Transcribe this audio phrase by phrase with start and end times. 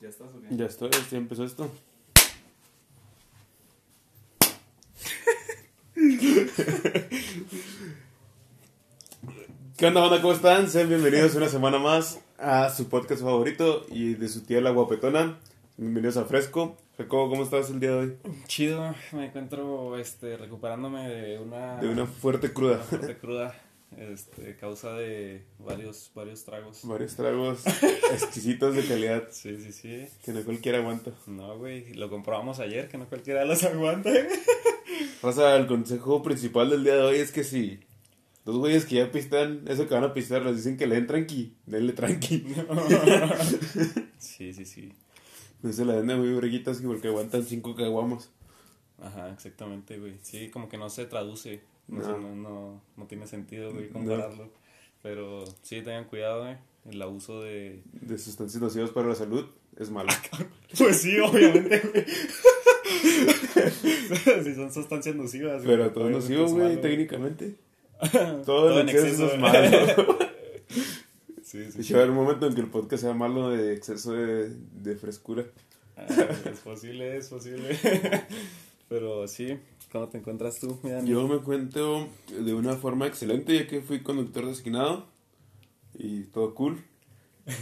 [0.00, 0.56] ¿Ya estás o qué?
[0.56, 1.70] Ya estoy, ya empezó esto.
[9.76, 10.20] ¿Qué onda, banda?
[10.20, 10.68] ¿Cómo están?
[10.68, 15.38] Sean bienvenidos una semana más a su podcast favorito y de su tía La Guapetona.
[15.76, 16.76] Bienvenidos a Fresco.
[16.96, 18.16] Jacobo, ¿cómo estás el día de hoy?
[18.46, 22.76] Chido, me encuentro este, recuperándome de una, De una fuerte cruda.
[22.76, 23.54] una fuerte cruda,
[23.96, 26.80] este, causa de varios, varios tragos.
[26.84, 27.66] Varios tragos
[28.12, 30.06] exquisitos de calidad Sí, sí, sí.
[30.24, 31.12] que no cualquiera aguanta.
[31.26, 34.10] No, güey, lo comprobamos ayer, que no cualquiera los aguanta.
[35.20, 37.80] Pasa, el consejo principal del día de hoy es que si
[38.44, 41.06] dos güeyes que ya pistan, eso que van a pistar, les dicen que le den
[41.06, 42.44] tranqui, denle tranqui.
[44.18, 44.92] Sí, sí, sí.
[45.62, 48.30] No se la den de muy breguitas porque aguantan cinco caguamos.
[49.00, 50.14] Ajá, exactamente, güey.
[50.22, 51.60] Sí, como que no se traduce.
[51.88, 52.18] No, No.
[52.18, 54.50] no, no, no tiene sentido, güey, compararlo.
[55.02, 56.56] Pero sí, tengan cuidado, güey.
[56.90, 57.82] El abuso de...
[57.92, 59.46] De sustancias nocivas para la salud
[59.76, 60.08] es malo.
[60.78, 62.04] Pues sí, obviamente, güey.
[64.44, 65.64] si son sustancias nocivas.
[65.64, 67.54] güey, Pero todo obviamente nocivo, güey, técnicamente.
[68.12, 69.40] Todo, Todo en exceso, exceso, es güey.
[69.40, 70.18] malo.
[71.42, 73.72] Sí, sí, Y va a haber un momento en que el podcast sea malo de
[73.72, 75.46] exceso de, de frescura.
[75.96, 76.04] Ah,
[76.44, 77.78] es posible, es posible.
[78.90, 79.58] Pero sí,
[79.90, 80.78] ¿cómo te encuentras tú?
[80.82, 85.06] Mira, Yo me cuento de una forma excelente ya que fui conductor designado
[85.94, 86.84] y todo cool.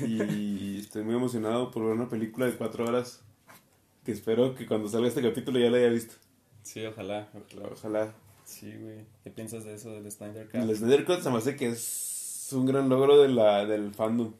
[0.07, 3.23] Y estoy muy emocionado por ver una película de cuatro horas
[4.05, 6.15] que espero que cuando salga este capítulo ya la haya visto.
[6.63, 7.69] Sí, ojalá, ojalá.
[7.73, 8.15] Ojalá.
[8.45, 9.05] Sí, güey.
[9.25, 10.61] ¿Qué piensas de eso del Snyder Cut?
[10.61, 14.33] El Snyder Cut se me hace que es un gran logro de la, del fandom.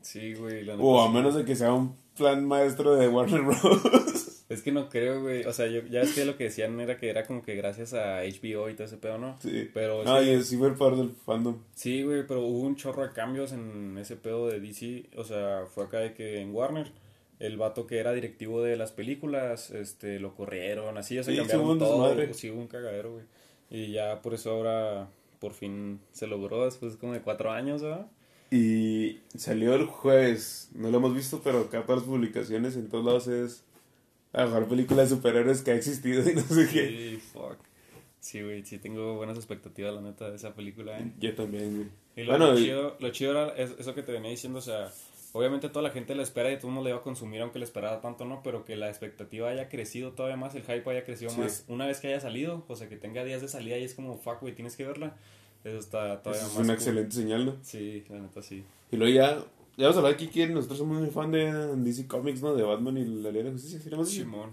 [0.00, 0.64] Sí, güey.
[0.64, 4.28] la O a menos de que sea un plan maestro de Warner Bros.
[4.48, 5.44] Es que no creo, güey.
[5.44, 7.94] O sea, yo, ya es que lo que decían era que era como que gracias
[7.94, 9.38] a HBO y todo ese pedo, ¿no?
[9.40, 9.70] sí.
[9.72, 11.56] Pero No, sí, sí fue parte del fandom.
[11.74, 15.10] sí, güey, pero hubo un chorro de cambios en ese pedo de DC.
[15.16, 16.90] O sea, fue acá de que en Warner,
[17.38, 21.38] el vato que era directivo de las películas, este, lo corrieron, así, o sea, Sí,
[21.38, 22.34] cambiaron todo.
[22.34, 23.24] Sí, hubo un cagadero, güey.
[23.70, 25.08] Y ya por eso ahora,
[25.40, 28.06] por fin, se logró después como de cuatro años, ¿verdad?
[28.50, 30.68] Y salió el jueves.
[30.74, 33.64] No lo hemos visto, pero acá para las publicaciones en todos lados es
[34.32, 36.88] la mejor película de superhéroes que ha existido y no sé qué.
[36.88, 37.56] Sí, fuck.
[38.20, 41.10] Sí, güey, sí tengo buenas expectativas, la neta, de esa película, ¿eh?
[41.18, 41.88] Yo también, güey.
[42.16, 44.62] Y lo, Bueno, lo chido, lo chido era es- eso que te venía diciendo, o
[44.62, 44.90] sea,
[45.32, 47.58] obviamente toda la gente la espera y todo el mundo le iba a consumir aunque
[47.58, 48.40] le esperara tanto, ¿no?
[48.44, 51.40] Pero que la expectativa haya crecido todavía más, el hype haya crecido Sí.
[51.40, 53.94] más una vez que haya salido, o sea, que tenga días de salida y es
[53.94, 55.16] como, fuck, güey, tienes que verla.
[55.64, 56.74] Eso está todavía Eso es más una cool.
[56.74, 57.56] excelente señal, ¿no?
[57.62, 58.62] Sí, la neta sí.
[58.92, 59.44] Y luego ya,
[59.76, 60.52] ya vamos a hablar aquí quién.
[60.54, 62.54] Nosotros somos muy fan de DC Comics, ¿no?
[62.54, 63.80] De Batman y la Liga de Justicia.
[63.80, 63.88] ¿sí?
[64.04, 64.50] Simón.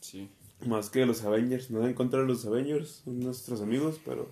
[0.00, 0.28] Sí.
[0.66, 1.70] Más que de los Avengers.
[1.70, 4.28] No en contra de los Avengers, son nuestros amigos, pero.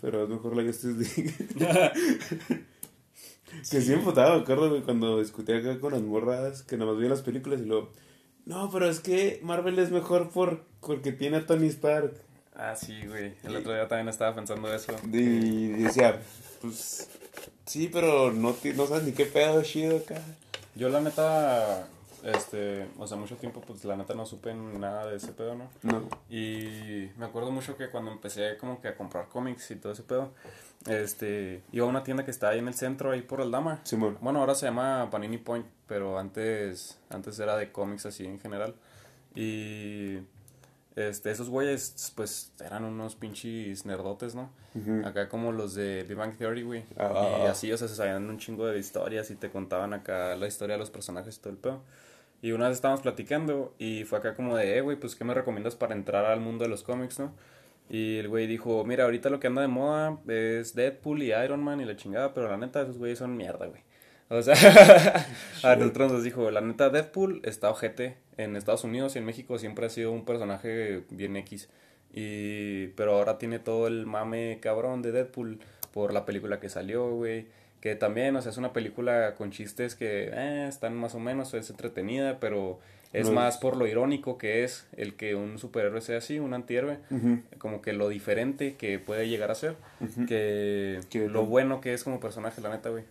[0.00, 1.34] Pero es mejor la Justice League.
[3.70, 7.10] que sí me me acuerdo, cuando discutía acá con las morradas, que nada más veía
[7.10, 7.90] las películas y luego.
[8.46, 12.14] No, pero es que Marvel es mejor por, porque tiene a Tony Stark.
[12.54, 13.34] Ah, sí, güey.
[13.44, 14.94] El otro día también estaba pensando eso.
[15.12, 16.20] Y decía,
[16.60, 17.08] pues.
[17.68, 20.22] Sí, pero no, no sabes ni qué pedo chido acá.
[20.74, 21.86] Yo la neta,
[22.24, 25.68] este, o sea, mucho tiempo, pues la neta no supe nada de ese pedo, ¿no?
[25.82, 26.08] No.
[26.30, 30.02] Y me acuerdo mucho que cuando empecé como que a comprar cómics y todo ese
[30.02, 30.32] pedo,
[30.86, 33.80] este, iba a una tienda que está ahí en el centro, ahí por el Dama.
[33.84, 34.16] Simón.
[34.22, 38.74] Bueno, ahora se llama Panini Point, pero antes, antes era de cómics así en general.
[39.34, 40.20] Y
[40.98, 44.50] este, esos güeyes, pues, eran unos pinches nerdotes, ¿no?
[45.04, 46.84] Acá como los de Big Bang Theory, güey.
[46.96, 47.42] Ah.
[47.44, 50.46] Y así, o sea, se sabían un chingo de historias y te contaban acá la
[50.46, 51.82] historia de los personajes y todo el pedo.
[52.42, 55.34] Y una vez estábamos platicando y fue acá como de, eh, güey, pues, ¿qué me
[55.34, 57.32] recomiendas para entrar al mundo de los cómics, no?
[57.90, 61.62] Y el güey dijo, mira, ahorita lo que anda de moda es Deadpool y Iron
[61.62, 63.82] Man y la chingada, pero la neta, esos güeyes son mierda, güey.
[64.28, 64.54] O sea,
[65.62, 68.18] a nosotros nos dijo, la neta, Deadpool está ojete.
[68.38, 71.68] En Estados Unidos y en México siempre ha sido un personaje bien X.
[72.14, 75.58] Y, pero ahora tiene todo el mame cabrón de Deadpool
[75.92, 77.46] por la película que salió, güey.
[77.80, 81.52] Que también, o sea, es una película con chistes que eh, están más o menos,
[81.54, 82.80] es entretenida, pero
[83.12, 86.38] es No es- más por lo irónico que es el que un superhéroe sea así,
[86.40, 86.98] un antihéroe.
[87.10, 87.40] Ujú.
[87.58, 89.76] Como que lo diferente que puede llegar a ser,
[90.26, 93.04] que Que lo no- bueno que es como personaje, la neta, güey.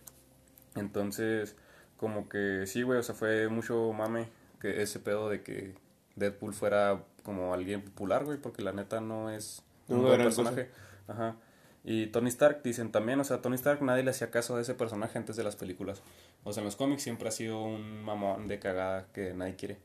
[0.76, 1.56] Entonces,
[1.96, 4.26] como que sí, güey, o sea, fue mucho mame
[4.60, 5.74] que ese pedo de que
[6.16, 10.26] Deadpool fuera como alguien popular, güey, porque la neta no es No, un buen gran
[10.26, 10.70] personaje.
[11.06, 11.36] Ajá.
[11.84, 14.74] Y Tony Stark, dicen también, o sea, Tony Stark nadie le hacía caso a ese
[14.74, 16.02] personaje antes de las películas.
[16.44, 19.78] O sea, en los cómics siempre ha sido un mamón de cagada que nadie quiere.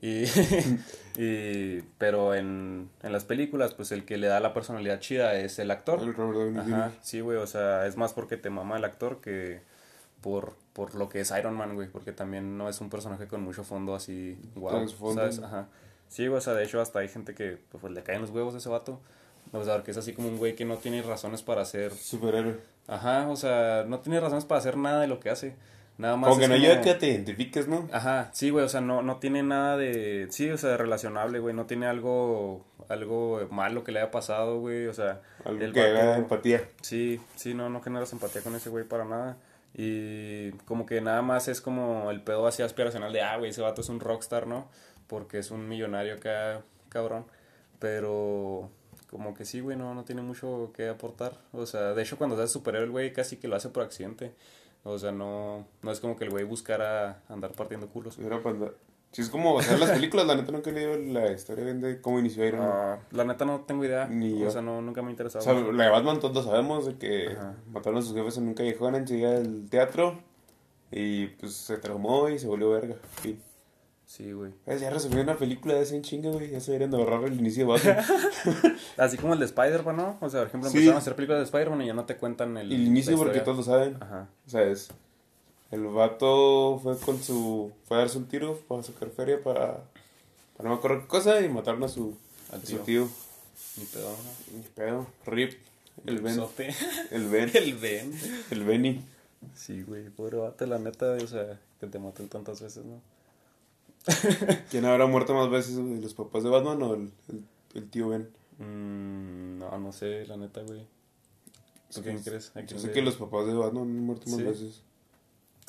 [0.00, 0.24] Y,
[1.16, 5.58] y pero en, en las películas, pues el que le da la personalidad chida es
[5.58, 6.00] el actor.
[6.00, 6.98] El Robert Downey Ajá, Jr.
[7.02, 9.60] sí, güey, o sea, es más porque te mama el actor que
[10.20, 13.42] por por lo que es Iron Man, güey, porque también no es un personaje con
[13.42, 14.88] mucho fondo así, wow.
[15.14, 15.40] ¿sabes?
[15.40, 15.68] Ajá.
[16.08, 18.54] Sí, güey, o sea, de hecho hasta hay gente que pues, le caen los huevos
[18.54, 19.00] a ese vato.
[19.52, 21.92] O sea, porque es así como un güey que no tiene razones para hacer...
[21.92, 22.56] Superhéroe.
[22.86, 25.54] Ajá, o sea, no tiene razones para hacer nada de lo que hace.
[25.98, 27.88] Nada más Como que es no ayuda que te identifiques, ¿no?
[27.92, 31.38] Ajá, sí, güey, o sea, no, no tiene nada de, sí, o sea, de relacionable,
[31.38, 35.80] güey, no tiene algo, algo malo que le haya pasado, güey, o sea, Algo que
[35.80, 36.62] haga empatía.
[36.80, 39.36] sí, sí, no, no generas empatía con ese güey para nada,
[39.74, 43.62] y como que nada más es como el pedo así aspiracional de, ah, güey, ese
[43.62, 44.68] vato es un rockstar, ¿no?
[45.06, 47.26] Porque es un millonario acá, cabrón,
[47.78, 48.70] pero
[49.10, 52.36] como que sí, güey, no, no tiene mucho que aportar, o sea, de hecho cuando
[52.36, 54.34] se hace superhéroe, el güey casi que lo hace por accidente,
[54.84, 58.18] o sea, no, no es como que el güey buscara andar partiendo culos.
[58.18, 58.72] Era panda.
[59.12, 62.00] Si es como basar las películas, la neta nunca he leído la historia bien de
[62.00, 62.70] cómo inició Iron Man.
[62.72, 64.06] Ah, la neta no tengo idea.
[64.06, 64.48] Ni yo.
[64.48, 65.44] O sea, no, nunca me ha interesado.
[65.44, 67.54] O sea, la de Batman todos sabemos de que Ajá.
[67.70, 70.18] mataron a sus jefes en un callejón enseguida del teatro
[70.90, 72.96] y pues se traumó y se volvió verga.
[73.20, 73.40] Fin.
[74.06, 74.52] Sí, güey.
[74.66, 76.50] Eh, Ya resolvió una película de ese en chinga, güey.
[76.50, 78.04] Ya se deberían de ahorrar el inicio de Batman.
[78.98, 80.18] Así como el de Spider-Man, ¿no?
[80.20, 80.76] O sea, por ejemplo, Sí.
[80.78, 82.70] empezaron a hacer películas de Spider-Man y ya no te cuentan el.
[82.72, 83.96] el inicio porque todos lo saben.
[84.00, 84.28] Ajá.
[84.46, 84.90] O sea, es...
[85.72, 87.72] El vato fue con su...
[87.86, 89.82] Fue a darse un tiro para sacar feria para...
[90.56, 92.14] Para no me acuerdo qué cosa y mataron a su...
[92.52, 92.82] A su tío.
[92.84, 93.08] tío.
[93.78, 94.58] Ni pedo, ¿no?
[94.58, 95.06] Ni pedo.
[95.26, 95.54] Rip.
[96.06, 96.38] El Ben.
[97.10, 97.50] El Ben.
[97.54, 98.12] el Ben.
[98.50, 99.02] El Benny.
[99.54, 100.10] Sí, güey.
[100.10, 103.00] Pobre vato, la neta, o sea, que te maten tantas veces, ¿no?
[104.70, 106.00] ¿Quién habrá muerto más veces, güey?
[106.00, 107.44] ¿Los papás de Batman o el, el,
[107.74, 108.28] el tío Ben?
[108.58, 110.86] Mm, no, no sé, la neta, güey.
[111.94, 112.52] ¿Tú quién crees?
[112.54, 114.42] ¿A Yo sé que los papás de Batman han muerto más Sí.
[114.44, 114.82] veces.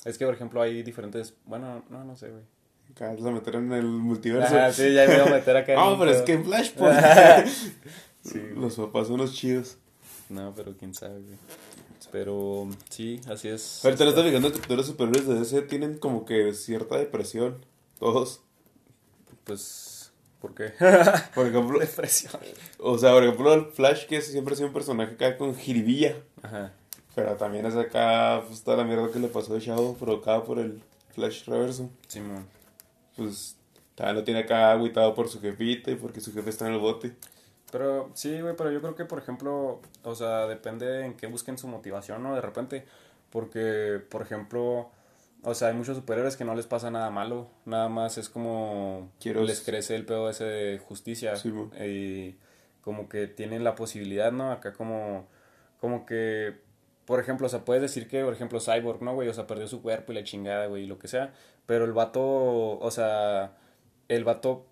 [0.05, 1.33] Es que, por ejemplo, hay diferentes.
[1.45, 2.43] Bueno, no, no sé, güey.
[2.91, 4.55] Acá la metieron en el multiverso.
[4.55, 5.73] Ajá, sí, ya me voy a meter acá.
[5.77, 6.99] Ah, un pero es que en Flashpoint.
[8.23, 9.77] Sí, los papás son los chidos.
[10.29, 11.37] No, pero quién sabe, güey.
[12.09, 13.83] Pero sí, así es.
[13.83, 17.65] Ahorita le estás fijando que todos los superhéroes de DC tienen como que cierta depresión.
[17.99, 18.41] Todos.
[19.43, 20.73] Pues, ¿por qué?
[21.35, 22.31] Por ejemplo, Depresión.
[22.79, 26.15] o sea, por ejemplo, el Flash, que siempre ha sido un personaje acá con jiribilla.
[26.41, 26.71] Ajá.
[27.15, 30.57] Pero también es acá, pues toda la mierda que le pasó de Shadow provocada por
[30.59, 30.81] el
[31.13, 31.89] Flash reverso.
[32.07, 32.47] Simón.
[33.15, 33.55] Pues
[33.95, 36.79] también lo tiene acá agüitado por su jefita y porque su jefe está en el
[36.79, 37.13] bote.
[37.71, 41.57] Pero sí, güey, pero yo creo que, por ejemplo, o sea, depende en qué busquen
[41.57, 42.33] su motivación, ¿no?
[42.35, 42.85] De repente,
[43.31, 44.89] porque, por ejemplo,
[45.43, 49.09] o sea, hay muchos superhéroes que no les pasa nada malo, nada más es como
[49.19, 51.51] Quiero- les crece el pedo ese de justicia Sí,
[51.83, 52.37] y
[52.81, 54.51] como que tienen la posibilidad, ¿no?
[54.51, 55.27] Acá como,
[55.79, 56.55] como que,
[57.05, 59.27] por ejemplo, o sea, puedes decir que, por ejemplo, Cyborg, ¿no, güey?
[59.27, 61.33] O sea, perdió su cuerpo y la chingada, güey, y lo que sea,
[61.65, 62.21] pero el vato,
[62.79, 63.57] o sea,
[64.07, 64.65] el vato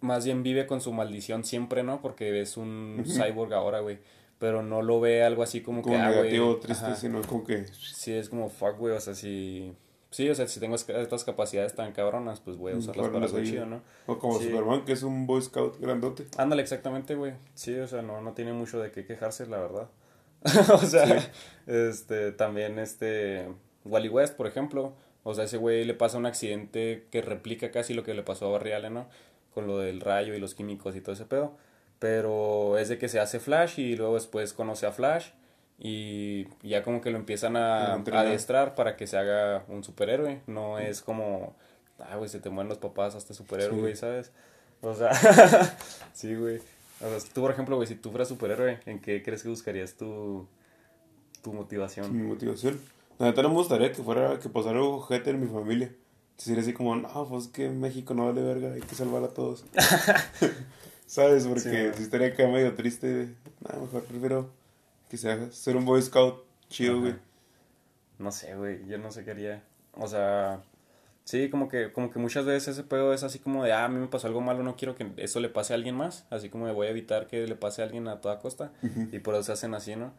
[0.00, 2.00] más bien vive con su maldición siempre, ¿no?
[2.02, 3.98] Porque es un cyborg ahora, güey.
[4.38, 6.22] Pero no lo ve algo así como, Como que, ah, güey.
[6.24, 6.96] negativo, triste, ajá.
[6.96, 7.66] sino como que...
[7.68, 9.74] Sí, es como, fuck, güey, o sea, si...
[10.10, 13.42] Sí, o sea, si tengo estas capacidades tan cabronas, pues voy a usarlas para algo
[13.42, 13.80] chido, ¿no?
[14.06, 14.44] O como Sí.
[14.44, 16.26] Superman, que es un Boy Scout grandote.
[16.36, 17.32] Ándale, exactamente, güey.
[17.54, 19.88] Sí, o sea, no, no tiene mucho de qué quejarse, la verdad.
[20.72, 21.30] o sea,
[21.66, 23.48] este, también este,
[23.84, 24.94] Wally West, por ejemplo.
[25.22, 28.46] O sea, ese güey le pasa un accidente que replica casi lo que le pasó
[28.46, 29.08] a Barry Allen, ¿no?
[29.54, 31.56] Con lo del rayo y los químicos y todo ese pedo.
[31.98, 35.28] Pero es de que se hace Flash y luego después conoce a Flash
[35.78, 40.42] y ya como que lo empiezan a, adiestrar para que se haga un superhéroe.
[40.46, 41.56] No es como,
[41.98, 43.96] ah, güey, se te mueren los papás hasta superhéroe, Sí.
[43.96, 44.32] ¿sabes?
[44.82, 45.10] O sea,
[46.12, 46.60] sí, güey.
[47.00, 49.94] O sea, tú, por ejemplo, güey, si tú fueras superhéroe, ¿en qué crees que buscarías
[49.94, 50.46] tu,
[51.42, 52.16] tu motivación?
[52.16, 52.80] Mi motivación.
[53.18, 55.92] La neta no me gustaría que fuera, que pasara algo ojete en mi familia.
[56.36, 59.64] Sería así como, no, pues que México no vale verga, hay que salvar a todos.
[61.06, 61.46] ¿Sabes?
[61.46, 61.60] Porque
[61.92, 64.50] Sí, si estaría acá medio triste, nada, mejor prefiero
[65.08, 67.00] que sea ser un Boy Scout chido, Ajá.
[67.00, 67.14] güey.
[68.18, 69.62] No sé, güey, yo no sé qué haría.
[69.92, 70.62] O sea,
[71.24, 73.88] sí, como que, como que muchas veces ese pedo es así como de, ah, a
[73.88, 76.26] mí me pasó algo malo, no quiero que eso le pase a alguien más.
[76.30, 78.72] Así como de voy a evitar que le pase a alguien a toda costa.
[79.12, 80.12] Y por eso se hacen así, ¿no?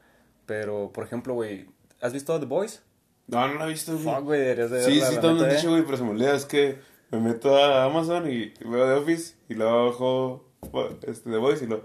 [0.46, 1.68] Pero, por ejemplo, güey,
[2.02, 2.84] ¿has visto The Boys?
[3.28, 4.04] No, no la he visto, güey.
[4.04, 5.72] Fuck, güey, deberías de Sí, verla, sí, todo me han dicho, ¿eh?
[5.72, 6.36] güey, pero se me olvida.
[6.36, 6.78] Es que
[7.12, 11.68] me meto a Amazon y veo The Office y luego bajo este, The Voice y
[11.68, 11.84] lo.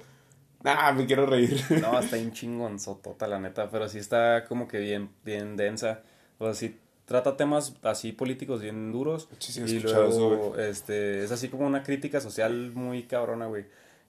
[0.63, 1.59] Nah, me quiero reír.
[1.81, 6.03] No, está bien chingonzotota, la neta, pero sí está como que bien, bien densa.
[6.39, 6.79] O sea, sí
[7.11, 9.29] trata temas así políticos bien duros.
[9.41, 13.65] Sí, y eso, luego, este, es así como una crítica social muy cabrona, güey.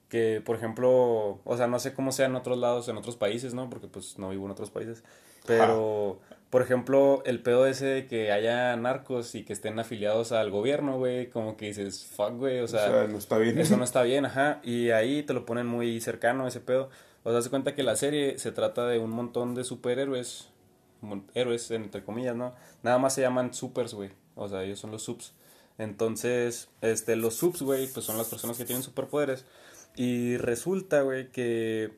[0.08, 3.54] Que, por ejemplo, o sea, no sé cómo sea en otros lados, en otros países,
[3.54, 3.68] ¿no?
[3.68, 5.02] Porque, pues, no vivo en otros países.
[5.48, 10.52] Pero, por ejemplo, el pedo ese de que haya narcos y que estén afiliados al
[10.52, 13.58] gobierno, güey, como que dices, fuck, güey, o sea, no está bien.
[13.58, 14.60] eso no está bien, ajá.
[14.62, 16.88] Y ahí te lo ponen muy cercano ese pedo.
[17.24, 20.51] O sea, se cuenta que la serie se trata de un montón de superhéroes
[21.34, 22.54] héroes, entre comillas, ¿no?
[22.82, 24.10] Nada más se llaman supers, güey.
[24.34, 25.34] O sea, ellos son los subs.
[25.78, 29.44] Entonces, este, los subs, güey, pues son las personas que tienen superpoderes.
[29.96, 31.92] Y resulta, güey, que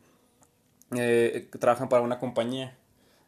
[0.96, 2.76] eh, trabajan para una compañía.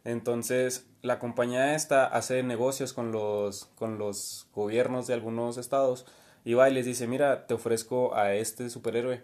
[0.03, 6.05] Entonces, la compañía esta hace negocios con los, con los gobiernos de algunos estados
[6.45, 9.21] y va y les dice, mira, te ofrezco a este superhéroe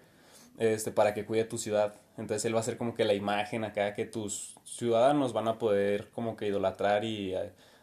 [0.57, 1.95] este, para que cuide tu ciudad.
[2.17, 5.57] Entonces él va a ser como que la imagen acá que tus ciudadanos van a
[5.57, 7.35] poder como que idolatrar y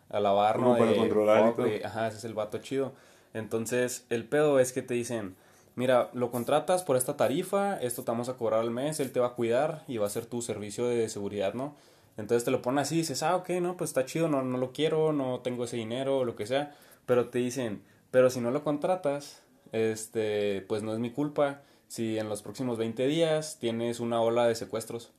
[0.08, 0.76] alabar, ¿no?
[0.76, 2.92] Para controlar Ajá, ese es el vato chido.
[3.34, 5.34] Entonces el pedo es que te dicen,
[5.74, 9.20] mira, lo contratas por esta tarifa, esto te vamos a cobrar al mes, él te
[9.20, 11.74] va a cuidar y va a ser tu servicio de seguridad, ¿no?
[12.16, 14.58] Entonces te lo ponen así y dices, ah, ok, no, pues está chido, no, no
[14.58, 16.74] lo quiero, no tengo ese dinero lo que sea.
[17.06, 22.20] Pero te dicen, pero si no lo contratas, este, pues no es mi culpa si
[22.20, 25.10] en los próximos 20 días tienes una ola de secuestros.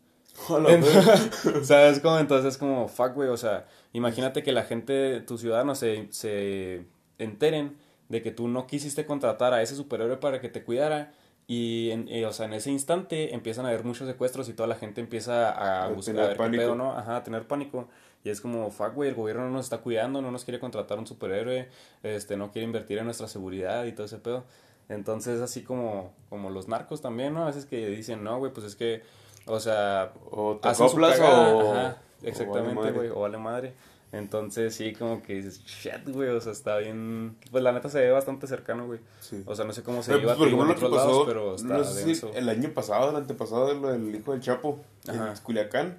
[1.63, 2.17] ¿Sabes cómo?
[2.17, 6.85] Entonces es como, fuck, güey, o sea, imagínate que la gente, tus ciudadanos se, se
[7.17, 7.75] enteren
[8.07, 11.11] de que tú no quisiste contratar a ese superhéroe para que te cuidara
[11.45, 14.75] y, en, o sea, en ese instante empiezan a haber muchos secuestros y toda la
[14.75, 15.49] gente empieza
[15.83, 16.93] a, buscar a ver qué pedo, ¿no?
[16.93, 17.89] Ajá, a tener pánico.
[18.23, 20.97] Y es como, fuck, güey, el gobierno no nos está cuidando, no nos quiere contratar
[20.99, 21.67] un superhéroe,
[22.03, 24.45] este, no quiere invertir en nuestra seguridad y todo ese pedo.
[24.89, 27.43] Entonces, así como, como los narcos también, ¿no?
[27.43, 29.03] A veces que dicen, no, güey, pues es que,
[29.45, 31.71] o sea, o te acoplas o...
[31.71, 33.73] Ajá, exactamente, güey, o vale madre.
[34.11, 37.37] Entonces, sí, como que dices, shit, güey, o sea, está bien.
[37.49, 38.99] Pues la neta se ve bastante cercano, güey.
[39.21, 39.41] Sí.
[39.45, 42.15] O sea, no sé cómo se iba pues, en otros lados, pero está no sé
[42.15, 45.31] Si el año pasado, el antepasado, lo del hijo del Chapo, Ajá.
[45.31, 45.97] en Culiacán,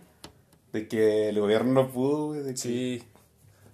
[0.74, 2.42] de que el gobierno no pudo, güey.
[2.42, 2.58] De que...
[2.58, 3.02] Sí.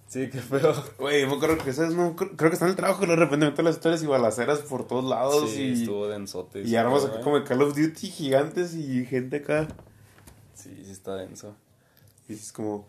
[0.09, 0.73] Sí, qué feo.
[0.97, 1.93] Güey, me acuerdo que, ¿sabes?
[1.93, 4.59] No, creo, que está en el trabajo y de repente meten las historias y balaceras
[4.59, 5.51] por todos lados.
[5.51, 6.63] Sí, y, estuvo densote.
[6.63, 9.67] Y armas acá como de Call of Duty gigantes y gente acá.
[10.55, 11.55] Sí, sí está denso.
[12.27, 12.87] Y es como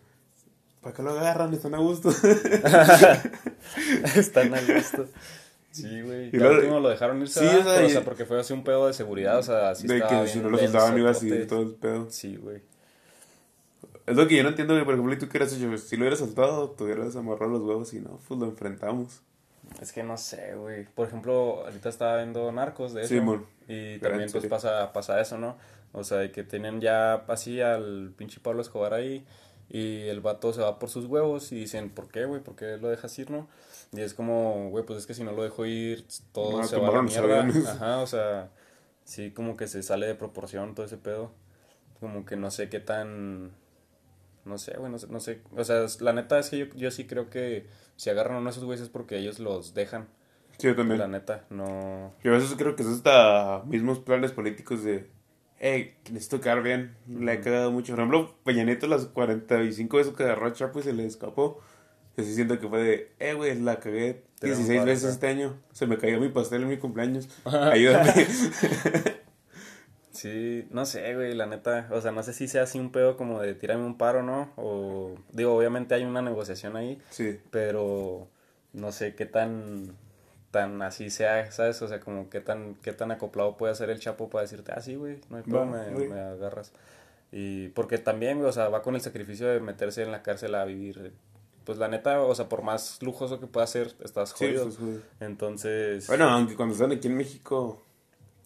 [0.80, 1.52] ¿Para qué lo agarran?
[1.52, 2.08] Están a gusto.
[4.16, 5.06] Están a gusto.
[5.70, 6.30] Sí, güey.
[6.32, 7.40] Y el último lo dejaron irse.
[7.40, 9.38] Sí, o sea, o sea, porque fue así un pedo de seguridad.
[9.38, 12.10] O sea, así De que si no lo soltaban iba así todo el pedo.
[12.10, 12.62] Sí, güey.
[14.07, 14.75] Es lo que yo no entiendo.
[14.85, 15.76] Por ejemplo, ¿y tú qué hubieras hecho?
[15.78, 19.23] Si lo hubieras soltado, te hubieras amarrado los huevos y no, pues lo enfrentamos.
[19.80, 20.85] Es que no sé, güey.
[20.85, 23.14] Por ejemplo, ahorita estaba viendo Narcos de eso.
[23.14, 23.47] Sí, mon.
[23.69, 25.57] Y también, pues, pasa, pasa eso, ¿no?
[25.92, 29.25] O sea, que tienen ya así al pinche Pablo Escobar ahí
[29.69, 32.42] y el vato se va por sus huevos y dicen, ¿por qué, güey?
[32.42, 33.49] ¿Por qué lo dejas ir, no?
[33.92, 36.88] Y es como, güey, pues es que si no lo dejo ir, todo se va
[36.88, 37.47] a la mierda.
[37.71, 38.50] Ajá, o sea,
[39.04, 41.33] sí, como que se sale de proporción todo ese pedo.
[42.00, 43.52] Como que no sé qué tan...
[44.44, 45.40] No sé, güey, no sé, no sé.
[45.56, 47.66] O sea, la neta es que yo, yo sí creo que
[47.97, 50.09] si agarran a uno de esos güeyes es porque ellos los dejan.
[50.59, 50.99] Sí, yo también.
[50.99, 52.14] La neta, no...
[52.23, 55.09] Yo a veces creo que es hasta mismos planes políticos de
[55.61, 56.97] eh, necesito quedar bien.
[57.06, 57.92] Le ha quedado mucho.
[57.92, 61.61] Por ejemplo, Peña Nieto, las 45 veces que agarró a Chapo y se le escapó.
[62.16, 65.59] Yo sí siento que fue de, eh, güey, la cagué 16 veces este año.
[65.73, 67.28] Se me cayó mi pastel en mi cumpleaños.
[67.44, 68.12] Ayúdame.
[70.20, 71.88] sí, no sé, güey, la neta.
[71.90, 74.52] O sea, no sé si sea así un pedo como de tirarme un paro, ¿no?
[74.56, 77.00] O, digo, obviamente hay una negociación ahí.
[77.10, 77.40] Sí.
[77.50, 78.28] Pero
[78.72, 79.96] no sé qué tan
[80.50, 81.80] tan así sea, ¿sabes?
[81.82, 84.80] O sea, como qué tan, qué tan acoplado puede ser el Chapo para decirte, ah,
[84.80, 86.72] sí, güey, no hay problema, me, agarras.
[87.30, 90.54] Y porque también, güey, o sea, va con el sacrificio de meterse en la cárcel
[90.56, 91.12] a vivir.
[91.64, 94.68] Pues la neta, o sea, por más lujoso que pueda ser, estás jodido.
[95.20, 96.08] Entonces.
[96.08, 97.80] Bueno, aunque cuando están aquí en México,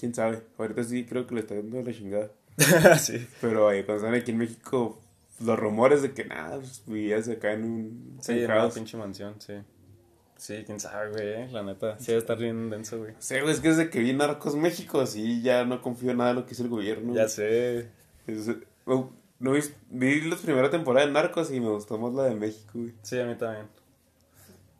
[0.04, 0.42] quién sabe.
[0.58, 2.30] Ahorita sí creo que le está dando la chingada.
[2.98, 3.26] sí.
[3.40, 5.00] Pero eh, cuando están aquí en México,
[5.40, 8.18] los rumores de que nada, pues vivías acá en un.
[8.20, 9.54] Sí, en una pinche mansión, sí.
[10.36, 11.98] Sí, quién sabe, güey, la neta.
[11.98, 13.14] Sí, debe estar bien denso, güey.
[13.18, 16.30] Sí, güey, es que desde que vi Narcos México, así ya no confío en nada
[16.30, 17.14] de lo que es el gobierno.
[17.14, 17.88] Ya sé.
[18.84, 22.34] Oh, no, vi, vi la primera temporada de Narcos y me gustó más la de
[22.34, 22.92] México, güey.
[23.02, 23.68] Sí, a mí también.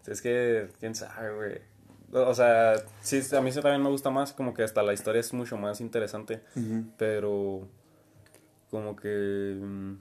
[0.06, 1.73] Es que, quién sabe, güey.
[2.14, 5.32] O sea, sí, a mí también me gusta más, como que hasta la historia es
[5.32, 6.40] mucho más interesante.
[6.96, 7.66] Pero,
[8.70, 9.56] como que.
[9.60, 9.94] Mm,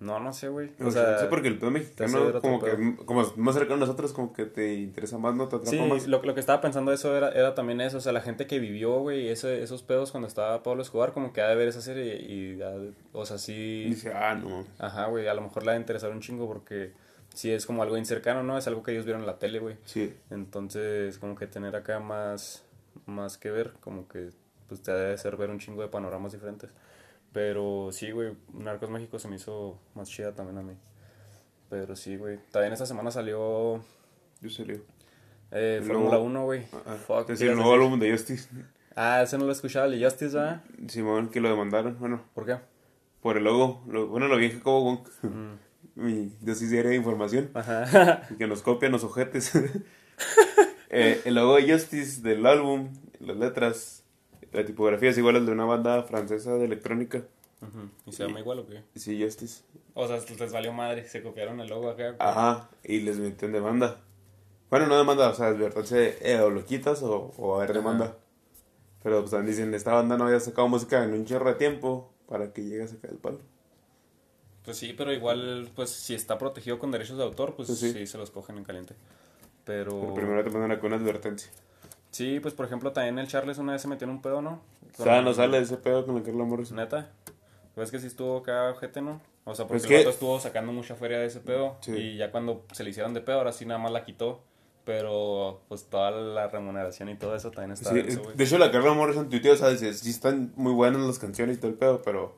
[0.00, 0.72] no, no sé, güey.
[0.80, 4.32] O, sea, sé porque el pedo mexicano, como que como más cercano a nosotros, como
[4.32, 5.48] que te interesa más, ¿no?
[5.48, 8.20] Te sí, Lo, lo que estaba pensando eso era, era también eso, o sea, la
[8.20, 11.68] gente que vivió, güey, esos pedos cuando estaba Pablo Escobar, como que ha de ver
[11.68, 12.60] esa serie y,
[13.12, 13.84] o sea, sí.
[13.86, 14.66] Dice, ah, no.
[14.78, 16.92] Ajá, güey, a lo mejor le ha de interesar un chingo porque
[17.36, 18.56] sí es como algo incercano, ¿no?
[18.56, 19.76] Es algo que ellos vieron en la tele, güey.
[19.84, 20.16] Sí.
[20.30, 22.64] Entonces, como que tener acá más,
[23.04, 24.30] más que ver, como que,
[24.68, 26.70] pues te ha de hacer ver un chingo de panoramas diferentes.
[27.32, 30.74] Pero sí, güey, Narcos México se me hizo más chida también a mí.
[31.68, 32.38] Pero sí, güey.
[32.50, 33.84] También esta semana salió.
[34.40, 34.80] ¿Yo salió?
[35.50, 36.64] Eh, Fórmula 1, güey.
[36.86, 37.30] Ah, Fuck.
[37.30, 38.48] Es el nuevo álbum de Justice.
[38.94, 40.62] Ah, ese no lo he escuchado, el de Justice, ¿verdad?
[40.88, 42.22] Simón, que lo demandaron, bueno.
[42.34, 42.56] ¿Por qué?
[43.20, 43.82] Por el logo.
[43.88, 45.08] Lo, bueno, lo vi como Wonk.
[45.22, 45.65] Mm.
[45.96, 47.50] Mi dosis diaria de información.
[47.54, 48.28] Ajá.
[48.38, 49.52] Que nos copian los ojetes.
[50.90, 54.04] eh, el logo de Justice del álbum, las letras,
[54.52, 57.22] la tipografía es igual al de una banda francesa de electrónica.
[57.62, 57.88] Ujú.
[58.06, 58.82] ¿Y se llama igual o qué?
[58.94, 59.62] Sí, Justice.
[59.94, 62.14] O sea, les valió madre, se copiaron el logo acá.
[62.18, 64.00] Ajá, y les meten demanda.
[64.68, 67.78] Bueno, no demanda, o sea, advertencia, eh, o lo quitas o, o a ver Ajá.
[67.78, 68.16] demanda.
[69.02, 72.12] Pero pues también dicen, esta banda no había sacado música en un chorro de tiempo
[72.28, 73.38] para que llegue a sacar el palo.
[74.66, 77.92] Pues sí, pero igual, pues si está protegido con derechos de autor, pues Pues sí,
[77.92, 78.06] sí.
[78.06, 78.94] se los cogen en caliente.
[79.64, 79.98] Pero...
[80.00, 81.50] Pero primero te mandan acá una advertencia.
[82.10, 84.60] Sí, pues por ejemplo también el Charles una vez se metió en un pedo, ¿no?
[84.98, 86.76] O sea, no sale ese pedo con la Carla Morrison.
[86.76, 87.10] Neta.
[87.74, 89.20] Pues que sí estuvo acá ojete, ¿no?
[89.44, 91.76] O sea, porque Pues el que- estuvo sacando mucha feria de ese pedo.
[91.80, 91.92] Sí.
[91.92, 94.40] Y ya cuando se le hicieron de pedo, ahora sí nada más la quitó.
[94.86, 98.36] Pero pues toda la remuneración y todo eso también está Sí, güey.
[98.36, 101.56] de hecho, la Carla Morrison tuiteó, o sea, dice, sí están muy buenas las canciones
[101.56, 102.36] y todo el pedo, pero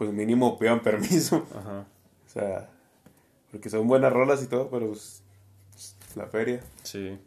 [0.00, 1.46] pues mínimo pidan permiso.
[1.54, 1.84] Ajá.
[2.26, 2.70] O sea,
[3.50, 5.22] porque son buenas rolas y todo, pero pues,
[5.72, 6.60] pues, la feria.
[6.84, 7.18] Sí.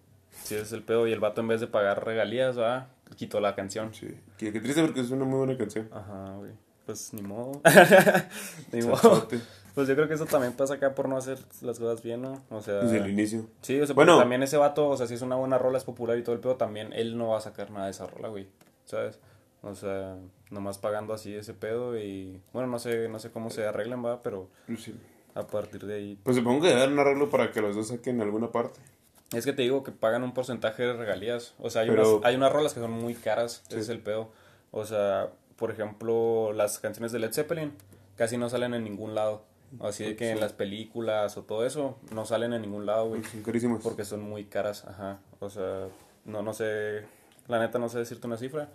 [0.44, 1.08] Sí, ese es el pedo.
[1.08, 2.88] Y el vato en vez de pagar regalías, ¿verdad?
[3.15, 3.94] Quitó la canción.
[3.94, 4.08] Sí.
[4.39, 5.88] Qué, qué triste porque es una muy buena canción.
[5.92, 6.50] Ajá, güey.
[6.88, 7.62] Pues ni modo.
[8.72, 9.27] ni modo.
[9.75, 12.42] Pues yo creo que eso también pasa acá por no hacer las cosas bien, ¿no?
[12.50, 12.80] O sea...
[12.80, 13.46] Desde el inicio.
[13.62, 15.84] Sí, o sea, bueno, también ese vato, o sea, si es una buena rola, es
[15.84, 18.30] popular y todo el pedo, también él no va a sacar nada de esa rola,
[18.30, 18.48] güey,
[18.86, 19.20] ¿sabes?
[19.63, 20.17] O sea,
[20.51, 24.22] nomás pagando así ese pedo y, bueno, no sé, no sé cómo se arreglan, va,
[24.22, 24.93] pero Sí.
[25.36, 26.20] a partir de ahí.
[26.24, 28.79] Pues supongo que haber un arreglo para que los dos saquen alguna parte.
[29.32, 32.25] Es que te digo que pagan un porcentaje de regalías, o sea, hay, Pero- unas,
[32.25, 33.75] hay unas rolas que son muy caras, Sí.
[33.75, 34.29] ese es el pedo.
[34.72, 37.72] O sea, por ejemplo, las canciones de Led Zeppelin
[38.17, 39.43] casi no salen en ningún lado.
[39.79, 43.24] Así de que en las películas o todo eso no salen en ningún lado, güey.
[43.24, 43.82] Son carísimos.
[43.82, 45.17] Porque son muy caras, ajá.
[45.39, 45.88] O sea,
[46.25, 47.05] no, no sé,
[47.48, 48.70] la neta no sé decirte una cifra,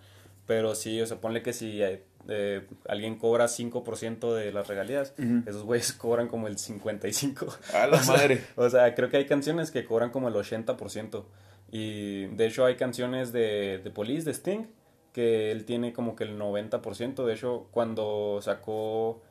[0.49, 5.13] pero sí, o sea, ponle que si eh, alguien cobra 5% de las regalías,
[5.45, 7.55] esos güeyes cobran como el 55%.
[7.75, 8.43] A la O sea, madre.
[8.55, 11.23] O sea, creo que hay canciones que cobran como el 80%.
[11.71, 14.65] Y de hecho hay canciones de, de Police, de Sting,
[15.13, 17.25] que él tiene como que el 90%.
[17.25, 19.21] De hecho, cuando sacó...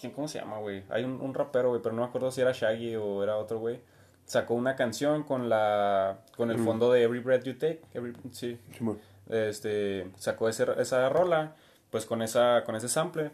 [0.00, 0.84] ¿Quién, ¿Cómo se llama, güey?
[0.88, 3.58] Hay un, un rapero, güey, pero no me acuerdo si era Shaggy o era otro,
[3.58, 3.80] güey.
[4.24, 6.64] Sacó una canción con la con el Mm.
[6.64, 7.80] fondo de Every Breath You Take.
[7.92, 8.98] Every- sí, Simón.
[9.32, 11.54] Este sacó ese, esa rola
[11.90, 13.30] pues con esa con ese sample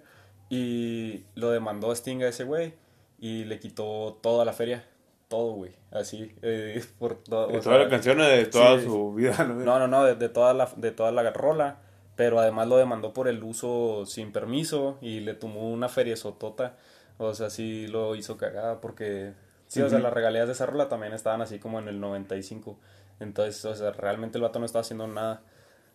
[0.50, 2.74] y lo demandó Sting a ese güey
[3.18, 4.84] y le quitó toda la feria
[5.28, 8.84] todo güey así eh, por todo De o toda sea, la canción, de toda sí.
[8.86, 9.54] su vida, ¿no?
[9.54, 11.78] no no no de, de toda la de toda la rola
[12.16, 16.76] pero además lo demandó por el uso sin permiso y le tomó una feria sotota
[17.18, 19.34] o sea sí lo hizo cagada porque
[19.66, 22.76] sí o sea las regalías de esa rola también estaban así como en el 95
[23.20, 25.42] entonces o sea realmente el vato no estaba haciendo nada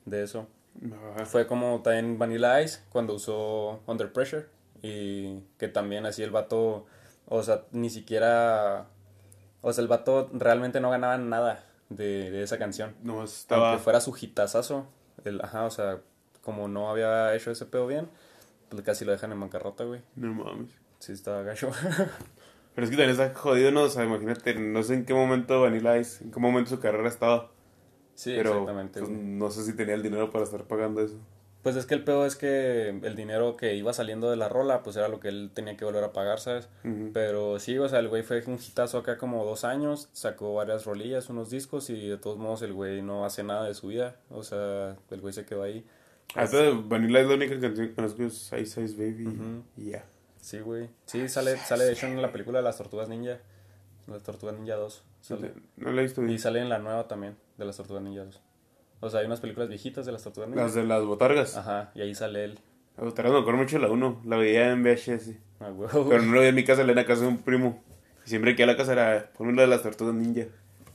[0.05, 0.47] de eso
[1.25, 4.45] fue como también Vanilla Ice cuando usó Under Pressure
[4.81, 6.85] y que también así el vato,
[7.27, 8.87] o sea, ni siquiera,
[9.61, 12.95] o sea, el vato realmente no ganaba nada de, de esa canción.
[13.03, 13.69] no, estaba...
[13.69, 14.87] Aunque fuera su hitazazo,
[15.23, 15.99] el, ajá, o sea,
[16.41, 18.09] como no había hecho ese pedo bien,
[18.69, 20.01] pues casi lo dejan en bancarrota, güey.
[20.15, 20.71] No mames.
[20.99, 21.71] Sí, estaba gacho.
[22.75, 23.83] Pero es que también está jodido, ¿no?
[23.83, 27.07] O sea, imagínate, no sé en qué momento Vanilla Ice, en qué momento su carrera
[27.07, 27.52] estaba.
[28.15, 28.99] Sí, pero exactamente.
[28.99, 31.17] pues, no sé si tenía el dinero para estar pagando eso.
[31.61, 34.83] Pues es que el pedo es que el dinero que iba saliendo de la rola,
[34.83, 36.67] pues era lo que él tenía que volver a pagar, ¿sabes?
[37.13, 40.83] Pero sí, o sea, el güey fue un hitazo acá como dos años, sacó varias
[40.83, 44.17] rolillas, unos discos y de todos modos el güey no hace nada de su vida.
[44.29, 45.85] O sea, el güey se quedó ahí.
[46.35, 50.03] Hasta de Vanilla es la única canción que conozco es Ice Ice Baby y ya.
[50.41, 50.89] Sí, güey.
[51.05, 53.39] Sí, sale, sale de hecho en la película de las Tortugas Ninja.
[54.07, 55.01] Las Tortugas Ninja 2.
[55.21, 55.53] Sale.
[55.77, 56.39] No la he visto Y bien.
[56.39, 58.41] sale en la nueva también, de las Tortugas Ninja 2.
[59.01, 60.63] O sea, hay unas películas viejitas de las Tortugas Ninja.
[60.63, 61.57] Las de las botargas.
[61.57, 62.59] Ajá, y ahí sale él.
[62.97, 64.21] Las botargas me acuerdo mucho de la 1.
[64.25, 65.31] La veía en VHS.
[65.59, 66.07] Ah, huevo.
[66.09, 67.81] Pero no lo veía en mi casa, la en la casa de un primo.
[68.25, 70.45] Y siempre que a la casa era, ponme la de las tortugas ninja.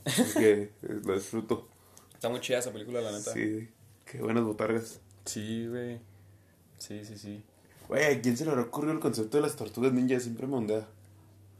[0.03, 1.67] Porque lo disfruto.
[2.13, 3.31] Está muy chida esa película, la neta.
[3.31, 3.69] Sí,
[4.05, 4.99] qué buenas botargas.
[5.25, 5.99] Sí, güey.
[6.77, 7.43] Sí, sí, sí.
[7.87, 10.19] Güey, ¿a quién se le habrá ocurrido el concepto de las tortugas ninja?
[10.19, 10.87] Siempre me ondea.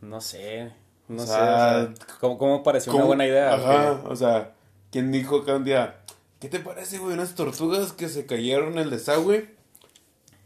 [0.02, 0.72] No sé.
[1.08, 1.34] No O sé.
[1.34, 3.54] sea, o sea, ¿cómo, cómo pareció una buena idea?
[3.54, 4.54] Ajá, o sea,
[4.92, 6.02] ¿quién dijo acá un día?
[6.40, 7.14] ¿Qué te parece, güey?
[7.14, 9.54] Unas tortugas que se cayeron en el desagüe